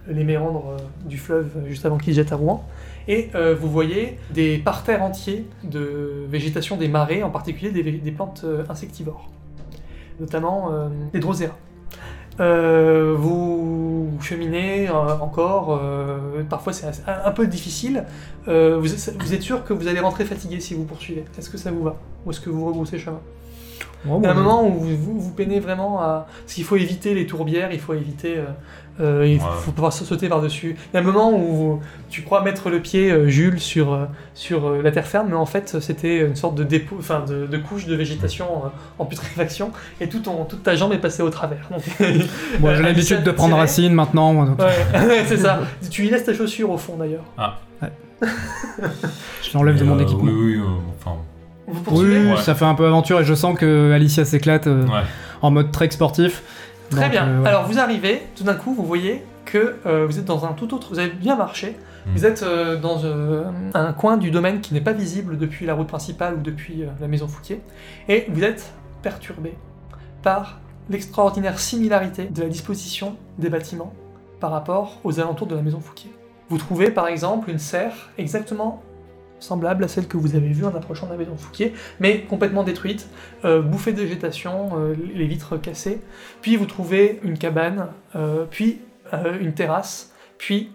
les 0.08 0.24
méandres 0.24 0.72
euh, 0.72 1.08
du 1.08 1.20
fleuve 1.20 1.50
juste 1.68 1.86
avant 1.86 2.00
qu'il 2.00 2.16
jette 2.16 2.32
à 2.32 2.36
Rouen. 2.36 2.66
Et 3.08 3.30
euh, 3.36 3.56
vous 3.56 3.70
voyez 3.70 4.18
des 4.32 4.58
parterres 4.58 5.02
entiers 5.04 5.48
de 5.63 6.26
végétation 6.28 6.78
des 6.78 6.88
marais, 6.88 7.24
en 7.24 7.30
particulier 7.30 7.72
des, 7.72 8.12
plantes 8.12 8.42
euh, 8.44 8.63
insectivores, 8.70 9.30
notamment 10.20 10.72
euh, 10.72 10.90
des 11.13 11.20
drosera. 11.20 11.56
Euh, 12.39 13.15
vous 13.17 14.12
cheminez 14.21 14.89
euh, 14.89 15.17
encore, 15.19 15.80
euh, 15.82 16.43
parfois 16.50 16.71
c'est 16.73 16.86
un, 17.08 17.32
peu 17.32 17.47
difficile. 17.47 18.06
Vous, 18.45 18.52
êtes, 18.93 19.15
vous 19.19 19.34
êtes 19.34 19.41
sûr 19.41 19.63
que 19.65 19.73
vous 19.73 19.88
allez 19.88 20.00
rentrer 20.00 20.26
fatigué 20.26 20.60
si 20.60 20.73
vous 20.73 20.86
poursuivez? 20.86 21.26
Est-ce 21.38 21.50
que 21.50 21.58
ça 21.58 21.71
vous 21.71 21.84
va? 21.84 21.95
Ou 22.26 22.32
est-ce 22.32 22.39
que 22.39 22.50
vous 22.50 22.65
rebroussez 22.65 23.00
chemin? 23.00 23.19
Oh, 24.10 24.20
Il 24.22 24.26
y 24.26 24.28
a 24.28 24.32
un 24.32 24.36
bon, 24.36 24.41
moment 24.41 24.67
où 24.67 24.72
vous, 24.74 24.96
vous, 24.96 25.20
vous 25.20 25.32
peinez 25.32 25.60
vraiment 25.60 26.02
à... 26.02 26.28
Parce 26.43 26.54
qu'il 26.54 26.63
faut 26.63 26.76
éviter 26.78 27.13
les 27.13 27.26
tourbières, 27.26 27.72
il 27.72 27.80
faut 27.80 27.93
éviter... 27.93 28.38
euh, 28.38 28.43
euh, 29.00 29.28
il 29.28 29.39
faut, 29.39 29.46
Ouais. 29.46 29.52
faut 29.60 29.72
pouvoir 29.72 29.93
sauter 29.93 30.28
par-dessus. 30.28 30.76
Il 30.91 30.96
y 30.96 30.98
a 30.98 31.02
un 31.02 31.04
moment 31.06 31.32
où 31.32 31.54
vous- 31.54 31.80
tu 32.10 32.24
crois 32.24 32.41
mettre 32.41 32.72
le 32.72 32.80
pied, 32.80 33.12
euh, 33.12 33.28
Jules, 33.28 33.60
sur, 33.60 33.93
euh, 33.93 34.06
sur 34.34 34.72
la 34.72 34.89
terre 34.91 35.06
ferme, 35.06 35.28
mais 35.30 35.36
en 35.36 35.46
fait 35.46 35.78
c'était 35.82 36.22
une 36.26 36.36
sorte 36.36 36.56
de 36.56 36.63
dépôt, 36.63 36.96
enfin 36.98 37.24
de, 37.28 37.46
de 37.46 37.58
couche 37.60 37.86
de 37.86 37.93
végétation 37.96 38.46
euh, 38.65 38.70
en 38.98 39.06
putréfaction, 39.06 39.72
et 40.02 40.10
tout 40.10 40.17
ton, 40.22 40.46
toute 40.46 40.63
ta 40.63 40.76
jambe 40.76 40.93
est 40.93 40.98
passée 40.98 41.22
au 41.22 41.30
travers. 41.30 41.70
Donc, 41.70 41.84
Bon, 42.60 42.74
j'ai 42.76 42.82
l'habitude 42.82 43.22
de 43.22 43.30
prendre 43.30 43.56
racine 43.56 43.93
maintenant, 43.93 44.34
moi, 44.34 44.46
donc 44.48 44.60
Ouais, 44.60 45.24
c'est 45.28 45.38
ça. 45.38 45.60
Tu 45.91 46.08
y 46.08 46.10
laisses 46.10 46.24
ta 46.26 46.34
chaussure 46.34 46.72
au 46.72 46.78
fond 46.80 46.96
d'ailleurs. 46.98 47.24
je 48.20 49.54
l'enlève 49.54 49.78
de 49.78 49.84
mon 49.84 49.98
euh, 50.00 50.02
équipement. 50.02 50.24
Oui, 50.24 50.32
oui, 50.34 50.56
euh, 50.56 50.63
enfin. 51.00 51.17
Vous 51.68 52.02
Oui, 52.02 52.30
Ouais. 52.32 52.38
ça 52.38 52.56
fait 52.56 52.66
un 52.66 52.76
peu 52.76 52.86
aventure 52.86 53.20
et 53.20 53.26
je 53.26 53.34
sens 53.34 53.58
que 53.58 53.92
Alicia 53.92 54.24
s'éclate 54.26 54.68
euh, 54.68 54.86
Ouais. 54.86 55.02
en 55.42 55.52
mode 55.52 55.72
trek 55.72 55.92
sportif. 55.92 56.42
Très 56.90 57.02
Donc, 57.02 57.12
bien. 57.12 57.28
euh, 57.28 57.42
ouais. 57.42 57.48
Alors 57.50 57.66
vous 57.68 57.78
arrivez, 57.80 58.22
tout 58.36 58.44
d'un 58.46 58.54
coup 58.56 58.74
vous 58.74 58.86
voyez 58.86 59.24
que 59.46 59.76
euh, 59.86 60.06
vous 60.08 60.18
êtes 60.20 60.26
dans 60.26 60.46
un 60.46 60.54
tout 60.54 60.74
autre. 60.74 60.88
Vous 60.92 61.00
avez 61.00 61.10
bien 61.12 61.36
marché. 61.36 61.76
Mm. 62.06 62.10
Vous 62.16 62.26
êtes 62.26 62.44
euh, 62.44 62.78
dans 62.78 63.04
euh, 63.04 63.44
un 63.74 63.92
coin 63.94 64.16
du 64.18 64.32
domaine 64.32 64.62
qui 64.62 64.74
n'est 64.74 64.82
pas 64.82 64.94
visible 64.94 65.38
depuis 65.38 65.66
la 65.66 65.74
route 65.74 65.88
principale 65.88 66.36
ou 66.36 66.42
depuis 66.42 66.84
euh, 66.84 66.88
la 67.02 67.08
maison 67.10 67.28
Fouquier, 67.28 67.60
et 68.08 68.26
vous 68.30 68.44
êtes 68.44 68.72
perturbé 69.02 69.54
par 70.24 70.60
l'extraordinaire 70.90 71.60
similarité 71.60 72.26
de 72.26 72.42
la 72.42 72.48
disposition 72.48 73.18
des 73.38 73.50
bâtiments 73.50 73.94
par 74.40 74.52
rapport 74.52 75.00
aux 75.04 75.20
alentours 75.20 75.48
de 75.48 75.56
la 75.56 75.62
maison 75.62 75.82
Fouquier. 75.82 76.12
Vous 76.50 76.58
trouvez 76.58 76.92
par 76.92 77.08
exemple 77.08 77.50
une 77.50 77.60
serre 77.60 78.10
exactement 78.18 78.82
semblable 79.39 79.84
à 79.84 79.88
celle 79.88 80.08
que 80.08 80.17
vous 80.17 80.36
avez 80.36 80.50
vue 80.50 80.65
en 80.65 80.76
approchant 80.76 81.06
de 81.08 81.12
la 81.12 81.17
maison 81.17 81.36
Fouquier, 81.38 81.73
mais 82.00 82.21
complètement 82.21 82.63
détruite, 82.63 83.08
euh, 83.45 83.62
bouffée 83.62 83.93
de 83.93 84.02
végétation, 84.02 84.71
euh, 84.78 84.95
les 85.13 85.28
vitres 85.28 85.58
cassées. 85.58 86.02
Puis 86.41 86.56
vous 86.56 86.65
trouvez 86.65 87.19
une 87.23 87.38
cabane, 87.38 87.88
euh, 88.15 88.45
puis 88.50 88.80
euh, 89.13 89.39
une 89.39 89.54
terrasse, 89.54 90.13
puis 90.38 90.71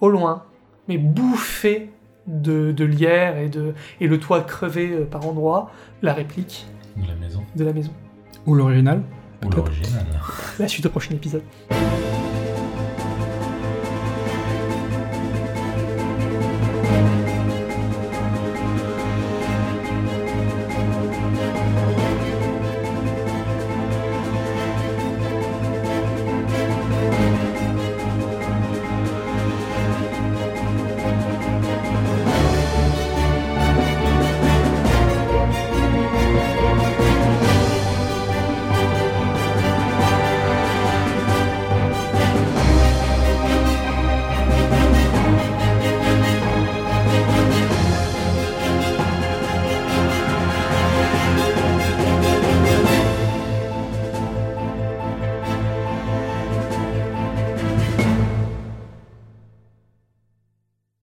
au 0.00 0.08
loin, 0.08 0.44
mais 0.88 0.98
bouffée 0.98 1.90
de, 2.26 2.72
de 2.72 2.84
lierre 2.84 3.38
et, 3.38 3.48
de, 3.48 3.74
et 4.00 4.06
le 4.06 4.18
toit 4.18 4.42
crevé 4.42 4.90
euh, 4.92 5.04
par 5.04 5.26
endroits, 5.26 5.70
la 6.02 6.12
réplique 6.12 6.66
De 6.96 7.06
la 7.08 7.14
maison. 7.14 7.42
de 7.56 7.64
la 7.64 7.72
maison. 7.72 7.92
Ou 8.46 8.54
l'original. 8.54 9.02
Ou 9.44 9.50
l'original. 9.50 10.06
La 10.58 10.68
suite 10.68 10.86
au 10.86 10.90
prochain 10.90 11.14
épisode. 11.14 11.42